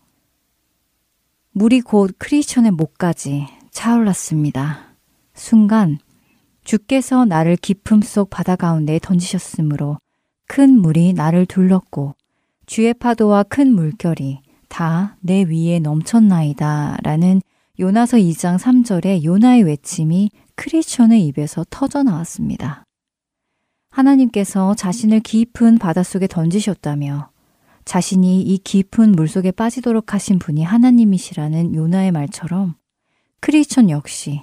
물이 1.53 1.81
곧 1.83 2.15
크리스천의 2.19 2.73
목까지 2.73 3.47
차올랐습니다. 3.71 4.95
순간 5.35 5.99
주께서 6.65 7.25
나를 7.25 7.57
깊음 7.57 8.03
속 8.03 8.31
바다 8.31 8.57
가운데 8.57 8.99
던지셨으므로 9.03 9.99
큰 10.47 10.79
물이 10.81 11.15
나를 11.15 11.47
둘렀고 11.47 12.15
주의 12.67 12.93
파도와 12.95 13.43
큰 13.45 13.75
물결이 13.75 14.41
다 14.69 15.17
내 15.21 15.43
위에 15.43 15.81
넘쳤나이다 15.81 16.99
라는 17.03 17.43
요나서 17.79 18.19
2장 18.19 18.59
3절의 18.59 19.25
요나의 19.25 19.63
외침이 19.65 20.31
크리스천의 20.61 21.25
입에서 21.27 21.65
터져 21.71 22.03
나왔습니다. 22.03 22.85
하나님께서 23.91 24.75
자신을 24.75 25.21
깊은 25.21 25.79
바닷속에 25.79 26.27
던지셨다며 26.27 27.31
자신이 27.87 28.43
이 28.43 28.59
깊은 28.59 29.13
물속에 29.13 29.53
빠지도록 29.53 30.13
하신 30.13 30.39
분이 30.39 30.63
하나님이시라는 30.63 31.75
요나의 31.75 32.13
말처럼 32.13 32.75
크리스천 33.41 33.89
역시 33.89 34.43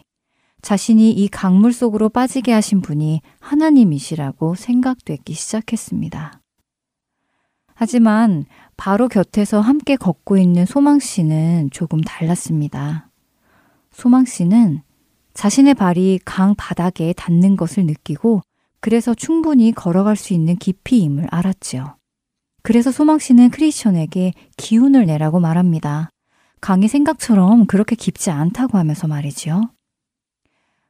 자신이 0.64 1.12
이 1.12 1.28
강물 1.28 1.72
속으로 1.72 2.10
빠지게 2.10 2.52
하신 2.52 2.82
분이 2.82 3.22
하나님이시라고 3.40 4.56
생각되기 4.56 5.36
시작했습니다. 5.36 6.42
하지만 7.76 8.46
바로 8.76 9.08
곁에서 9.08 9.62
함께 9.62 9.96
걷고 9.96 10.38
있는 10.38 10.66
소망 10.66 10.98
씨는 10.98 11.70
조금 11.70 12.02
달랐습니다. 12.02 13.12
소망 13.92 14.26
씨는 14.26 14.82
자신의 15.38 15.76
발이 15.76 16.20
강 16.26 16.56
바닥에 16.56 17.14
닿는 17.14 17.58
것을 17.58 17.86
느끼고 17.86 18.42
그래서 18.80 19.14
충분히 19.14 19.72
걸어갈 19.72 20.16
수 20.16 20.34
있는 20.34 20.56
깊이임을 20.56 21.28
알았지요. 21.30 21.96
그래서 22.64 22.92
소망 22.92 23.20
씨는 23.20 23.52
크리스천에게 23.52 24.34
기운을 24.58 25.06
내라고 25.06 25.40
말합니다. 25.40 26.10
강이 26.60 26.88
생각처럼 26.88 27.68
그렇게 27.68 27.96
깊지 27.96 28.32
않다고 28.32 28.80
하면서 28.80 29.08
말이지요. 29.08 29.70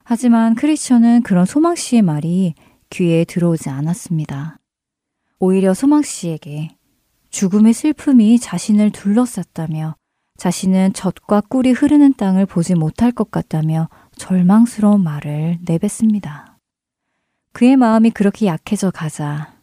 하지만 0.06 0.56
크리스천은 0.56 1.24
그런 1.24 1.46
소망 1.46 1.76
씨의 1.76 2.02
말이 2.02 2.54
귀에 2.90 3.26
들어오지 3.26 3.68
않았습니다. 3.68 4.60
오히려 5.40 5.74
소망 5.74 6.04
씨에게 6.04 6.70
죽음의 7.32 7.74
슬픔이 7.74 8.40
자신을 8.40 8.92
둘러쌌다며 8.92 9.96
자신은 10.38 10.94
젖과 10.94 11.42
꿀이 11.50 11.72
흐르는 11.72 12.14
땅을 12.14 12.46
보지 12.46 12.76
못할 12.76 13.12
것 13.12 13.30
같다며 13.30 13.90
절망스러운 14.18 15.04
말을 15.04 15.60
내뱉습니다. 15.62 16.58
그의 17.54 17.76
마음이 17.78 18.12
그렇게 18.12 18.46
약해져 18.46 18.92
가자 18.92 19.54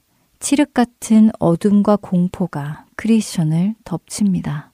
칠흑 0.41 0.75
같은 0.75 1.31
어둠과 1.39 1.97
공포가 1.97 2.87
크리스천을 2.97 3.75
덮칩니다. 3.85 4.73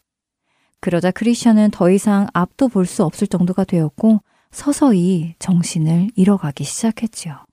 그러자 0.80 1.10
크리스천은 1.10 1.70
더 1.70 1.90
이상 1.90 2.26
앞도 2.32 2.68
볼 2.68 2.86
수 2.86 3.04
없을 3.04 3.26
정도가 3.26 3.64
되었고 3.64 4.20
서서히 4.50 5.34
정신을 5.38 6.08
잃어가기 6.16 6.64
시작했지요. 6.64 7.44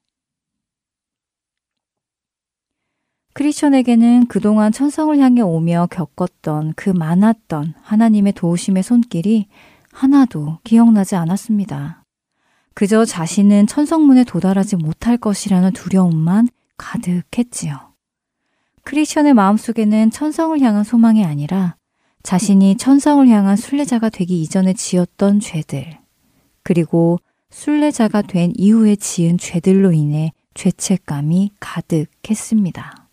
크리스천에게는 3.34 4.28
그동안 4.28 4.72
천성을 4.72 5.20
향해 5.20 5.42
오며 5.42 5.88
겪었던 5.92 6.74
그 6.76 6.90
많았던 6.90 7.76
하나님의 7.82 8.34
도우심의 8.34 8.82
손길이 8.82 9.48
하나도 9.92 10.58
기억나지 10.64 11.16
않았습니다. 11.16 12.04
그저 12.78 13.06
자신은 13.06 13.66
천성문에 13.66 14.24
도달하지 14.24 14.76
못할 14.76 15.18
것이라는 15.18 15.74
두려움만 15.74 16.48
가득했지요. 16.78 17.76
크리스천의 18.84 19.34
마음속에는 19.34 20.12
천성을 20.12 20.62
향한 20.62 20.84
소망이 20.84 21.26
아니라 21.26 21.76
자신이 22.22 22.78
천성을 22.78 23.28
향한 23.30 23.56
순례자가 23.56 24.10
되기 24.10 24.44
이전에 24.44 24.74
지었던 24.74 25.40
죄들, 25.40 25.98
그리고 26.62 27.18
순례자가 27.50 28.22
된 28.22 28.54
이후에 28.56 28.96
지은 28.96 29.40
죄들로 29.40 29.92
인해 29.92 30.32
죄책감이 30.54 31.54
가득했습니다. 31.60 33.10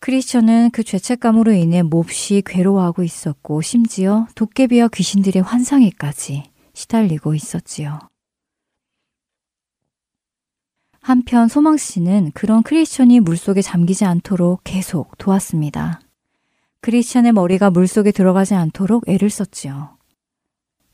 크리스천은 0.00 0.70
그 0.70 0.82
죄책감으로 0.82 1.52
인해 1.52 1.82
몹시 1.82 2.42
괴로워하고 2.42 3.02
있었고 3.02 3.60
심지어 3.60 4.26
도깨비와 4.34 4.88
귀신들의 4.88 5.42
환상에까지 5.42 6.55
시달리고 6.76 7.34
있었지요. 7.34 7.98
한편 11.00 11.48
소망 11.48 11.78
씨는 11.78 12.32
그런 12.34 12.62
크리스천이 12.62 13.20
물속에 13.20 13.62
잠기지 13.62 14.04
않도록 14.04 14.60
계속 14.62 15.16
도왔습니다. 15.16 16.00
크리스천의 16.80 17.32
머리가 17.32 17.70
물속에 17.70 18.12
들어가지 18.12 18.54
않도록 18.54 19.08
애를 19.08 19.30
썼지요. 19.30 19.96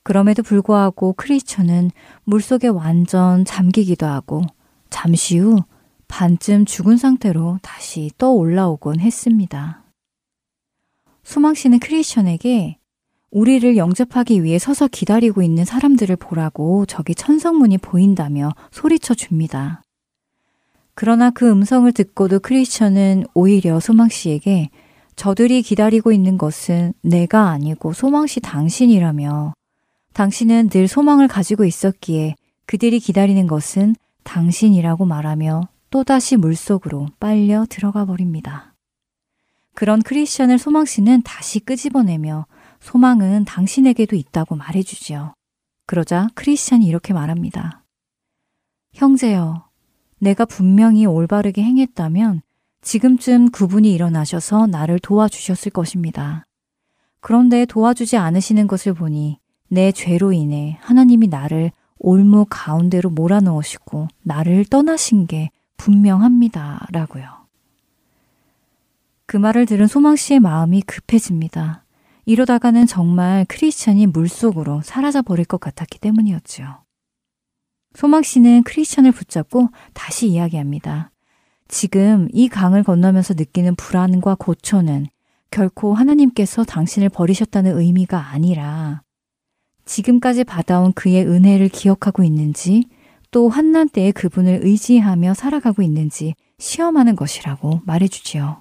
그럼에도 0.04 0.42
불구하고 0.42 1.14
크리스천은 1.14 1.90
물속에 2.24 2.68
완전 2.68 3.44
잠기기도 3.44 4.06
하고 4.06 4.42
잠시 4.88 5.38
후 5.38 5.64
반쯤 6.06 6.64
죽은 6.64 6.96
상태로 6.96 7.58
다시 7.60 8.10
떠 8.18 8.30
올라오곤 8.30 9.00
했습니다. 9.00 9.82
소망 11.24 11.54
씨는 11.54 11.80
크리스천에게 11.80 12.78
우리를 13.32 13.78
영접하기 13.78 14.44
위해 14.44 14.58
서서 14.58 14.88
기다리고 14.88 15.42
있는 15.42 15.64
사람들을 15.64 16.16
보라고 16.16 16.84
저기 16.86 17.14
천성문이 17.14 17.78
보인다며 17.78 18.52
소리쳐 18.70 19.14
줍니다. 19.14 19.82
그러나 20.94 21.30
그 21.30 21.50
음성을 21.50 21.90
듣고도 21.90 22.40
크리스천은 22.40 23.24
오히려 23.32 23.80
소망 23.80 24.10
씨에게 24.10 24.68
저들이 25.16 25.62
기다리고 25.62 26.12
있는 26.12 26.36
것은 26.36 26.92
내가 27.02 27.48
아니고 27.48 27.94
소망 27.94 28.26
씨 28.26 28.40
당신이라며 28.40 29.54
당신은 30.12 30.68
늘 30.68 30.86
소망을 30.86 31.26
가지고 31.26 31.64
있었기에 31.64 32.34
그들이 32.66 33.00
기다리는 33.00 33.46
것은 33.46 33.96
당신이라고 34.24 35.06
말하며 35.06 35.62
또다시 35.88 36.36
물속으로 36.36 37.08
빨려 37.18 37.64
들어가 37.68 38.04
버립니다. 38.04 38.74
그런 39.74 40.02
크리스천을 40.02 40.58
소망 40.58 40.84
씨는 40.84 41.22
다시 41.22 41.60
끄집어내며 41.60 42.46
소망은 42.82 43.44
당신에게도 43.44 44.16
있다고 44.16 44.56
말해주지요. 44.56 45.34
그러자 45.86 46.28
크리스천이 46.34 46.84
이렇게 46.84 47.14
말합니다. 47.14 47.84
형제여, 48.94 49.68
내가 50.18 50.44
분명히 50.44 51.06
올바르게 51.06 51.62
행했다면 51.62 52.42
지금쯤 52.82 53.50
그분이 53.52 53.92
일어나셔서 53.92 54.66
나를 54.66 54.98
도와주셨을 54.98 55.70
것입니다. 55.70 56.44
그런데 57.20 57.64
도와주지 57.64 58.16
않으시는 58.16 58.66
것을 58.66 58.94
보니 58.94 59.38
내 59.68 59.92
죄로 59.92 60.32
인해 60.32 60.76
하나님이 60.82 61.28
나를 61.28 61.70
올무 61.98 62.46
가운데로 62.50 63.10
몰아넣으시고 63.10 64.08
나를 64.22 64.64
떠나신 64.64 65.28
게 65.28 65.50
분명합니다. 65.76 66.86
라고요. 66.90 67.46
그 69.26 69.36
말을 69.36 69.66
들은 69.66 69.86
소망 69.86 70.16
씨의 70.16 70.40
마음이 70.40 70.82
급해집니다. 70.82 71.81
이러다가는 72.24 72.86
정말 72.86 73.44
크리스천이 73.48 74.06
물속으로 74.06 74.82
사라져 74.82 75.22
버릴 75.22 75.44
것 75.44 75.60
같았기 75.60 75.98
때문이었죠. 75.98 76.64
소망 77.94 78.22
씨는 78.22 78.62
크리스천을 78.62 79.12
붙잡고 79.12 79.68
다시 79.92 80.28
이야기합니다. 80.28 81.10
지금 81.68 82.28
이 82.32 82.48
강을 82.48 82.84
건너면서 82.84 83.34
느끼는 83.34 83.74
불안과 83.76 84.34
고초는 84.34 85.06
결코 85.50 85.94
하나님께서 85.94 86.64
당신을 86.64 87.08
버리셨다는 87.08 87.78
의미가 87.78 88.30
아니라 88.30 89.02
지금까지 89.84 90.44
받아온 90.44 90.92
그의 90.92 91.26
은혜를 91.26 91.68
기억하고 91.68 92.22
있는지 92.22 92.88
또 93.30 93.48
환난 93.48 93.88
때에 93.88 94.12
그분을 94.12 94.60
의지하며 94.62 95.34
살아가고 95.34 95.82
있는지 95.82 96.34
시험하는 96.58 97.16
것이라고 97.16 97.80
말해주지요. 97.84 98.58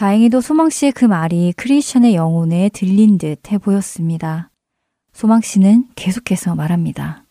다행히도 0.00 0.40
소망 0.40 0.70
씨의 0.70 0.92
그 0.92 1.04
말이 1.04 1.52
크리스천의 1.58 2.14
영혼에 2.14 2.70
들린 2.70 3.18
듯해 3.18 3.58
보였습니다. 3.58 4.50
소망 5.12 5.42
씨는 5.42 5.88
계속해서 5.94 6.54
말합니다. 6.54 7.26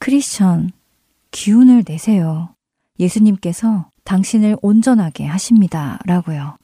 크리스천, 0.00 0.72
기운을 1.30 1.84
내세요. 1.86 2.52
예수님께서 2.98 3.88
당신을 4.02 4.56
온전하게 4.62 5.26
하십니다. 5.26 6.00
라고요. 6.06 6.56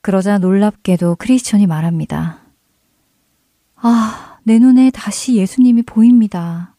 그러자 0.00 0.38
놀랍게도 0.38 1.18
크리스천이 1.20 1.68
말합니다. 1.68 2.40
아, 3.76 4.40
내 4.42 4.58
눈에 4.58 4.90
다시 4.90 5.36
예수님이 5.36 5.82
보입니다. 5.82 6.71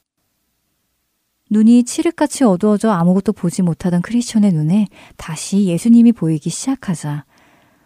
눈이 1.53 1.83
칠흑같이 1.83 2.43
어두워져 2.43 2.89
아무것도 2.89 3.31
보지 3.31 3.61
못하던 3.61 4.01
크리스천의 4.01 4.53
눈에 4.53 4.87
다시 5.17 5.65
예수님이 5.65 6.11
보이기 6.11 6.49
시작하자 6.49 7.25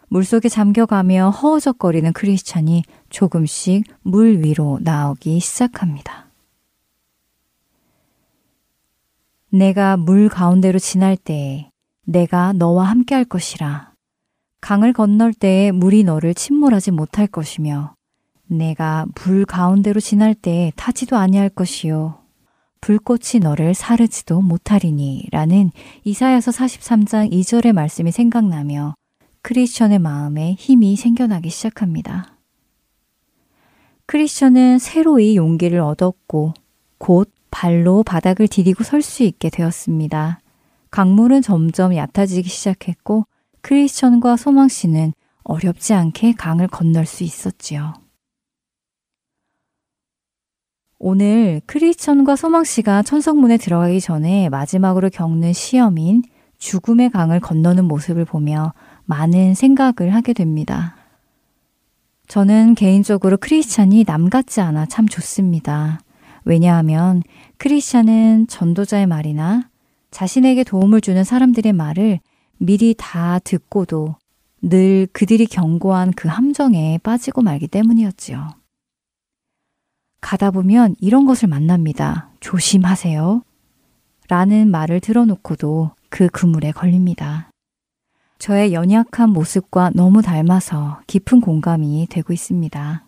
물속에 0.07 0.47
잠겨가며 0.47 1.32
허우적거리는 1.32 2.13
크리스찬이 2.13 2.84
조금씩 3.09 3.84
물 4.03 4.41
위로 4.41 4.80
나오기 4.82 5.41
시작합니다. 5.41 6.28
내가 9.49 9.97
물 9.97 10.30
가운데로 10.30 10.80
지날 10.80 11.18
때에 11.18 11.70
내가 12.05 12.53
너와 12.53 12.86
함께 12.86 13.15
할 13.15 13.26
것이라. 13.26 13.91
강을 14.61 14.93
건널 14.93 15.34
때에 15.34 15.72
물이 15.72 16.05
너를 16.05 16.34
침몰하지 16.34 16.91
못할 16.91 17.28
것이며 17.28 17.95
내가 18.45 19.05
불 19.13 19.43
가운데로 19.45 19.99
지날 19.99 20.34
때 20.36 20.72
타지도 20.78 21.18
아니할 21.18 21.49
것이요. 21.49 22.27
불꽃이 22.82 23.40
너를 23.42 23.74
사르지도 23.74 24.42
못하리니 24.42 25.28
라는 25.32 25.72
이사야서 26.04 26.52
43장 26.52 27.32
2절의 27.32 27.74
말씀이 27.74 28.12
생각나며 28.12 28.96
크리스천의 29.42 30.00
마음에 30.00 30.54
힘이 30.54 30.96
생겨나기 30.96 31.50
시작합니다. 31.50 32.38
크리스천은 34.06 34.80
새로이 34.80 35.36
용기를 35.36 35.80
얻었고 35.80 36.54
곧 36.98 37.32
발로 37.52 38.04
바닥을 38.04 38.48
디디고 38.48 38.84
설 38.84 39.02
수 39.02 39.24
있게 39.24 39.50
되었습니다. 39.50 40.40
강물은 40.92 41.42
점점 41.42 41.96
얕아지기 41.96 42.48
시작했고 42.50 43.26
크리스천과 43.62 44.38
소망 44.38 44.68
씨는 44.68 45.14
어렵지 45.44 45.94
않게 45.94 46.34
강을 46.34 46.68
건널 46.68 47.06
수 47.06 47.24
있었지요. 47.24 47.94
오늘 51.00 51.62
크리스천과 51.68 52.36
소망 52.36 52.64
씨가 52.64 53.04
천성문에 53.04 53.58
들어가기 53.58 54.02
전에 54.02 54.50
마지막으로 54.50 55.10
겪는 55.10 55.54
시험인 55.54 56.24
죽음의 56.58 57.12
강을 57.12 57.39
건너는 57.39 57.86
모습을 57.86 58.26
보며 58.26 58.74
많은 59.06 59.54
생각을 59.54 60.14
하게 60.14 60.34
됩니다. 60.34 60.95
저는 62.28 62.74
개인적으로 62.76 63.38
크리스찬이 63.38 64.06
남 64.06 64.30
같지 64.30 64.60
않아 64.60 64.88
참 64.88 65.08
좋습니다. 65.08 66.00
왜냐하면 66.45 67.22
크리스찬은 67.58 68.48
전도자의 68.48 69.06
말이나 69.06 69.70
자신에게 70.10 70.64
도움을 70.64 71.02
주는 71.02 71.24
사람들의 71.24 71.74
말을 71.74 72.20
미리 72.58 72.95
다 72.98 73.39
듣고도 73.39 74.16
늘 74.64 75.08
그들이 75.14 75.45
경고한 75.45 76.14
그 76.14 76.28
함정에 76.28 77.00
빠지고 77.04 77.43
말기 77.43 77.68
때문이었지요. 77.68 78.50
가다 80.28 80.52
보면 80.52 80.94
이런 81.00 81.26
것을 81.26 81.48
만납니다. 81.48 82.28
조심하세요. 82.42 83.44
라는 84.28 84.70
말을 84.70 85.00
들어놓고도 85.00 85.92
그 86.10 86.28
그물에 86.28 86.74
걸립니다. 86.74 87.50
저의 88.38 88.74
연약한 88.74 89.30
모습과 89.30 89.92
너무 89.96 90.22
닮아서 90.22 91.00
깊은 91.08 91.40
공감이 91.40 92.08
되고 92.10 92.34
있습니다. 92.34 93.06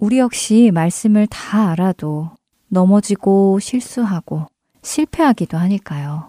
우리 0.00 0.18
역시 0.18 0.72
말씀을 0.74 1.28
다 1.28 1.70
알아도 1.70 2.32
넘어지고 2.66 3.60
실수하고 3.60 4.46
실패하기도 4.82 5.56
하니까요. 5.56 6.26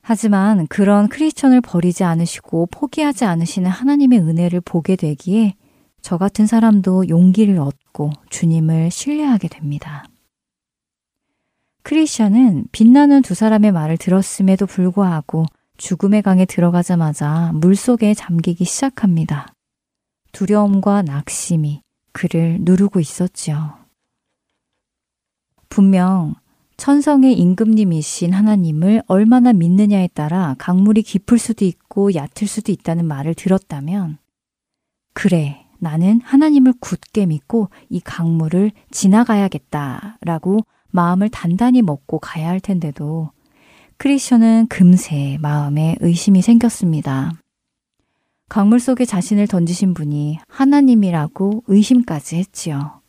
하지만 0.00 0.68
그런 0.68 1.08
크리스천을 1.08 1.60
버리지 1.60 2.04
않으시고 2.04 2.68
포기하지 2.70 3.24
않으시는 3.24 3.68
하나님의 3.68 4.20
은혜를 4.20 4.60
보게 4.60 4.94
되기에 4.94 5.54
저 6.02 6.18
같은 6.18 6.46
사람도 6.46 7.08
용기를 7.08 7.58
얻고 7.58 8.10
주님을 8.28 8.90
신뢰하게 8.90 9.48
됩니다. 9.48 10.04
크리스천은 11.84 12.66
빛나는 12.72 13.22
두 13.22 13.34
사람의 13.34 13.72
말을 13.72 13.96
들었음에도 13.96 14.66
불구하고 14.66 15.46
죽음의 15.78 16.22
강에 16.22 16.44
들어가자마자 16.44 17.52
물 17.54 17.74
속에 17.74 18.14
잠기기 18.14 18.64
시작합니다. 18.64 19.54
두려움과 20.32 21.02
낙심이 21.02 21.82
그를 22.12 22.58
누르고 22.60 23.00
있었지요. 23.00 23.78
분명 25.68 26.34
천성의 26.76 27.38
임금님이신 27.38 28.32
하나님을 28.32 29.02
얼마나 29.06 29.52
믿느냐에 29.52 30.08
따라 30.14 30.56
강물이 30.58 31.02
깊을 31.02 31.38
수도 31.38 31.64
있고 31.64 32.14
얕을 32.14 32.48
수도 32.48 32.72
있다는 32.72 33.06
말을 33.06 33.34
들었다면, 33.34 34.18
그래, 35.14 35.61
나는 35.82 36.20
하나님을 36.22 36.74
굳게 36.78 37.26
믿고 37.26 37.68
이 37.90 37.98
강물을 37.98 38.70
지나가야겠다 38.92 40.18
라고 40.20 40.60
마음을 40.92 41.28
단단히 41.28 41.82
먹고 41.82 42.20
가야 42.20 42.48
할 42.48 42.60
텐데도 42.60 43.30
크리스천은 43.96 44.68
금세 44.68 45.38
마음에 45.40 45.96
의심이 45.98 46.40
생겼습니다. 46.40 47.32
강물 48.48 48.78
속에 48.78 49.04
자신을 49.04 49.48
던지신 49.48 49.94
분이 49.94 50.38
하나님이라고 50.46 51.64
의심까지 51.66 52.36
했지요. 52.36 53.00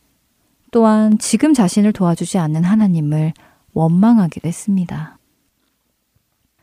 또한 0.72 1.16
지금 1.18 1.54
자신을 1.54 1.92
도와주지 1.92 2.38
않는 2.38 2.64
하나님을 2.64 3.34
원망하기도 3.72 4.48
했습니다. 4.48 5.18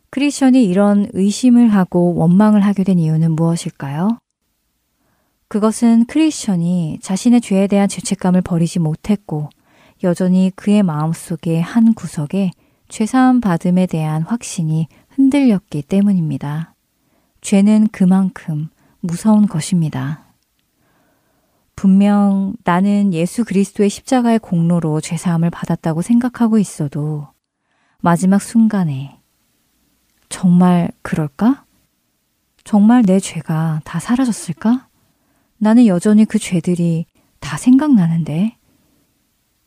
크리스천이 0.09 0.65
이런 0.65 1.07
의심을 1.13 1.69
하고 1.69 2.15
원망을 2.15 2.59
하게 2.65 2.83
된 2.83 2.99
이유는 2.99 3.31
무엇일까요? 3.31 4.20
그것은 5.51 6.05
크리스천이 6.05 6.99
자신의 7.01 7.41
죄에 7.41 7.67
대한 7.67 7.89
죄책감을 7.89 8.41
버리지 8.41 8.79
못했고 8.79 9.49
여전히 10.01 10.49
그의 10.55 10.81
마음속의 10.81 11.61
한 11.61 11.93
구석에 11.93 12.51
죄사함 12.87 13.41
받음에 13.41 13.85
대한 13.85 14.21
확신이 14.21 14.87
흔들렸기 15.09 15.81
때문입니다. 15.81 16.73
죄는 17.41 17.89
그만큼 17.91 18.69
무서운 19.01 19.45
것입니다. 19.45 20.23
분명 21.75 22.53
나는 22.63 23.13
예수 23.13 23.43
그리스도의 23.43 23.89
십자가의 23.89 24.39
공로로 24.39 25.01
죄사함을 25.01 25.49
받았다고 25.49 26.01
생각하고 26.01 26.59
있어도 26.59 27.27
마지막 27.99 28.41
순간에 28.41 29.19
정말 30.29 30.91
그럴까? 31.01 31.65
정말 32.63 33.03
내 33.03 33.19
죄가 33.19 33.81
다 33.83 33.99
사라졌을까? 33.99 34.87
나는 35.63 35.85
여전히 35.85 36.25
그 36.25 36.39
죄들이 36.39 37.05
다 37.39 37.55
생각나는데 37.55 38.57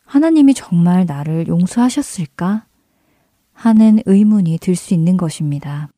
하나님이 0.05 0.53
정말 0.53 1.05
나를 1.05 1.47
용서하셨을까? 1.47 2.65
하는 3.53 3.99
의문이 4.05 4.57
들 4.59 4.75
수 4.75 4.93
있는 4.93 5.15
것입니다. 5.15 5.89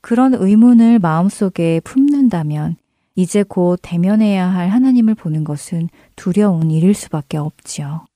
그런 0.00 0.32
의문을 0.32 1.00
마음속에 1.00 1.80
품는다면 1.80 2.76
이제 3.16 3.42
곧 3.42 3.80
대면해야 3.82 4.46
할 4.46 4.68
하나님을 4.68 5.16
보는 5.16 5.42
것은 5.42 5.88
두려운 6.14 6.70
일일 6.70 6.94
수밖에 6.94 7.36
없지요. 7.36 8.06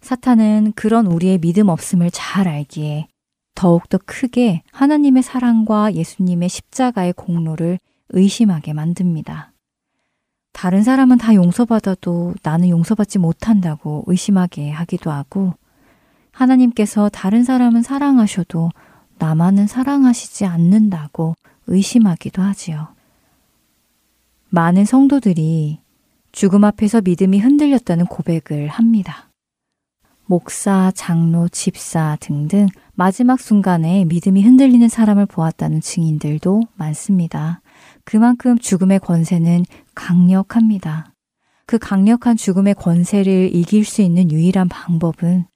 사탄은 0.00 0.72
그런 0.74 1.06
우리의 1.06 1.38
믿음 1.38 1.68
없음을 1.68 2.10
잘 2.12 2.48
알기에 2.48 3.06
더욱더 3.54 3.98
크게 4.04 4.64
하나님의 4.72 5.22
사랑과 5.22 5.94
예수님의 5.94 6.48
십자가의 6.48 7.12
공로를 7.12 7.78
의심하게 8.08 8.72
만듭니다. 8.72 9.52
다른 10.56 10.82
사람은 10.82 11.18
다 11.18 11.34
용서받아도 11.34 12.32
나는 12.42 12.70
용서받지 12.70 13.18
못한다고 13.18 14.04
의심하게 14.06 14.70
하기도 14.70 15.10
하고, 15.10 15.52
하나님께서 16.32 17.10
다른 17.10 17.44
사람은 17.44 17.82
사랑하셔도 17.82 18.70
나만은 19.18 19.66
사랑하시지 19.66 20.46
않는다고 20.46 21.34
의심하기도 21.66 22.40
하지요. 22.40 22.88
많은 24.48 24.86
성도들이 24.86 25.80
죽음 26.32 26.64
앞에서 26.64 27.02
믿음이 27.02 27.38
흔들렸다는 27.38 28.06
고백을 28.06 28.68
합니다. 28.68 29.28
목사, 30.24 30.90
장로, 30.94 31.48
집사 31.48 32.16
등등 32.18 32.66
마지막 32.94 33.40
순간에 33.40 34.06
믿음이 34.06 34.42
흔들리는 34.42 34.88
사람을 34.88 35.26
보았다는 35.26 35.82
증인들도 35.82 36.62
많습니다. 36.76 37.60
그만큼 38.06 38.56
죽음의 38.56 39.00
권세는 39.00 39.64
강력합니다. 39.96 41.12
그 41.66 41.76
강력한 41.76 42.36
죽음의 42.36 42.76
권세를 42.76 43.50
이길 43.52 43.84
수 43.84 44.00
있는 44.00 44.30
유일한 44.30 44.68
방법은 44.68 45.46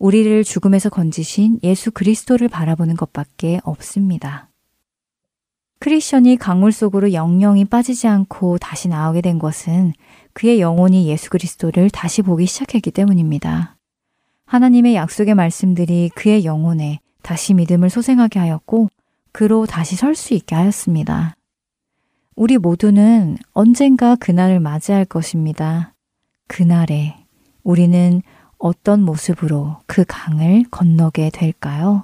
우리를 0.00 0.42
죽음에서 0.42 0.90
건지신 0.90 1.60
예수 1.62 1.92
그리스도를 1.92 2.48
바라보는 2.48 2.96
것밖에 2.96 3.60
없습니다. 3.62 4.48
크리스천이 5.78 6.36
강물 6.36 6.72
속으로 6.72 7.12
영영이 7.12 7.66
빠지지 7.66 8.08
않고 8.08 8.58
다시 8.58 8.88
나오게 8.88 9.20
된 9.20 9.38
것은 9.38 9.92
그의 10.32 10.60
영혼이 10.60 11.06
예수 11.06 11.30
그리스도를 11.30 11.90
다시 11.90 12.22
보기 12.22 12.44
시작했기 12.46 12.90
때문입니다. 12.90 13.76
하나님의 14.46 14.96
약속의 14.96 15.36
말씀들이 15.36 16.10
그의 16.16 16.44
영혼에 16.44 16.98
다시 17.22 17.54
믿음을 17.54 17.88
소생하게 17.88 18.40
하였고 18.40 18.88
그로 19.30 19.64
다시 19.66 19.94
설 19.94 20.16
수 20.16 20.34
있게 20.34 20.56
하였습니다. 20.56 21.36
우리 22.40 22.56
모두는 22.56 23.36
언젠가 23.52 24.16
그날을 24.16 24.60
맞이할 24.60 25.04
것입니다. 25.04 25.92
그날에 26.48 27.16
우리는 27.62 28.22
어떤 28.56 29.02
모습으로 29.02 29.76
그 29.86 30.06
강을 30.08 30.64
건너게 30.70 31.28
될까요? 31.34 32.02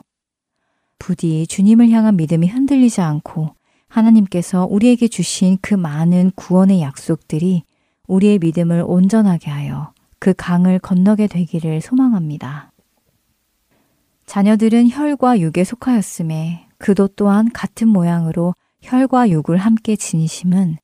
부디 0.98 1.46
주님을 1.46 1.88
향한 1.88 2.16
믿음이 2.16 2.48
흔들리지 2.48 3.00
않고 3.00 3.54
하나님께서 3.88 4.66
우리에게 4.68 5.08
주신 5.08 5.56
그 5.62 5.72
많은 5.72 6.32
구원의 6.34 6.82
약속들이 6.82 7.62
우리의 8.06 8.38
믿음을 8.38 8.84
온전하게 8.86 9.50
하여 9.50 9.94
그 10.18 10.34
강을 10.36 10.80
건너게 10.80 11.28
되기를 11.28 11.80
소망합니다. 11.80 12.72
자녀들은 14.26 14.90
혈과 14.90 15.40
육에 15.40 15.64
속하였음에 15.64 16.66
그도 16.76 17.08
또한 17.08 17.50
같은 17.54 17.88
모양으로 17.88 18.52
혈과 18.82 19.30
육을 19.30 19.56
함께 19.56 19.96
지니심은 19.96 20.76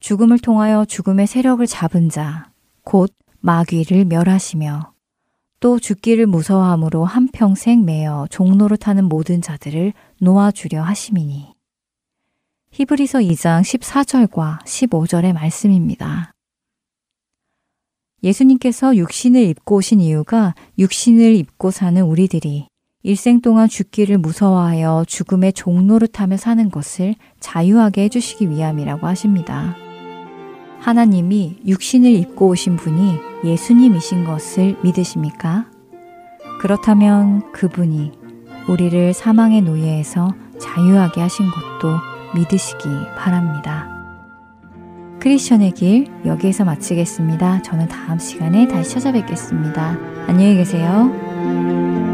죽음을 0.00 0.38
통하여 0.38 0.84
죽음의 0.84 1.26
세력을 1.26 1.66
잡은 1.66 2.08
자, 2.08 2.50
곧 2.82 3.14
마귀를 3.40 4.04
멸하시며 4.06 4.92
또 5.60 5.78
죽기를 5.78 6.26
무서워함으로 6.26 7.04
한평생 7.04 7.84
매어 7.84 8.26
종로를 8.30 8.76
타는 8.76 9.04
모든 9.04 9.40
자들을 9.40 9.92
놓아주려 10.20 10.82
하심이니. 10.82 11.54
히브리서 12.72 13.20
2장 13.20 13.62
14절과 13.62 14.62
15절의 14.64 15.32
말씀입니다. 15.32 16.32
예수님께서 18.22 18.96
육신을 18.96 19.42
입고 19.42 19.76
오신 19.76 20.00
이유가 20.00 20.54
육신을 20.78 21.34
입고 21.34 21.70
사는 21.70 22.02
우리들이 22.02 22.66
일생 23.06 23.42
동안 23.42 23.68
죽기를 23.68 24.16
무서워하여 24.16 25.04
죽음의 25.06 25.52
타며 26.06 26.38
사는 26.38 26.70
것을 26.70 27.14
자유하게 27.38 28.04
해주시기 28.04 28.48
위함이라고 28.48 29.06
하십니다. 29.06 29.76
하나님이 30.80 31.58
육신을 31.66 32.10
입고 32.10 32.48
오신 32.48 32.76
분이 32.76 33.18
예수님이신 33.44 34.24
것을 34.24 34.78
믿으십니까? 34.82 35.66
그렇다면 36.60 37.52
그분이 37.52 38.12
우리를 38.68 39.12
사망의 39.12 39.60
노예에서 39.60 40.32
자유하게 40.58 41.20
하신 41.20 41.44
것도 41.50 41.94
믿으시기 42.34 42.84
바랍니다. 43.18 43.86
크리스천의 45.20 45.72
길 45.72 46.06
여기에서 46.24 46.64
마치겠습니다. 46.64 47.60
저는 47.60 47.86
다음 47.88 48.18
시간에 48.18 48.66
다시 48.66 48.92
찾아뵙겠습니다. 48.92 49.98
안녕히 50.26 50.56
계세요. 50.56 52.13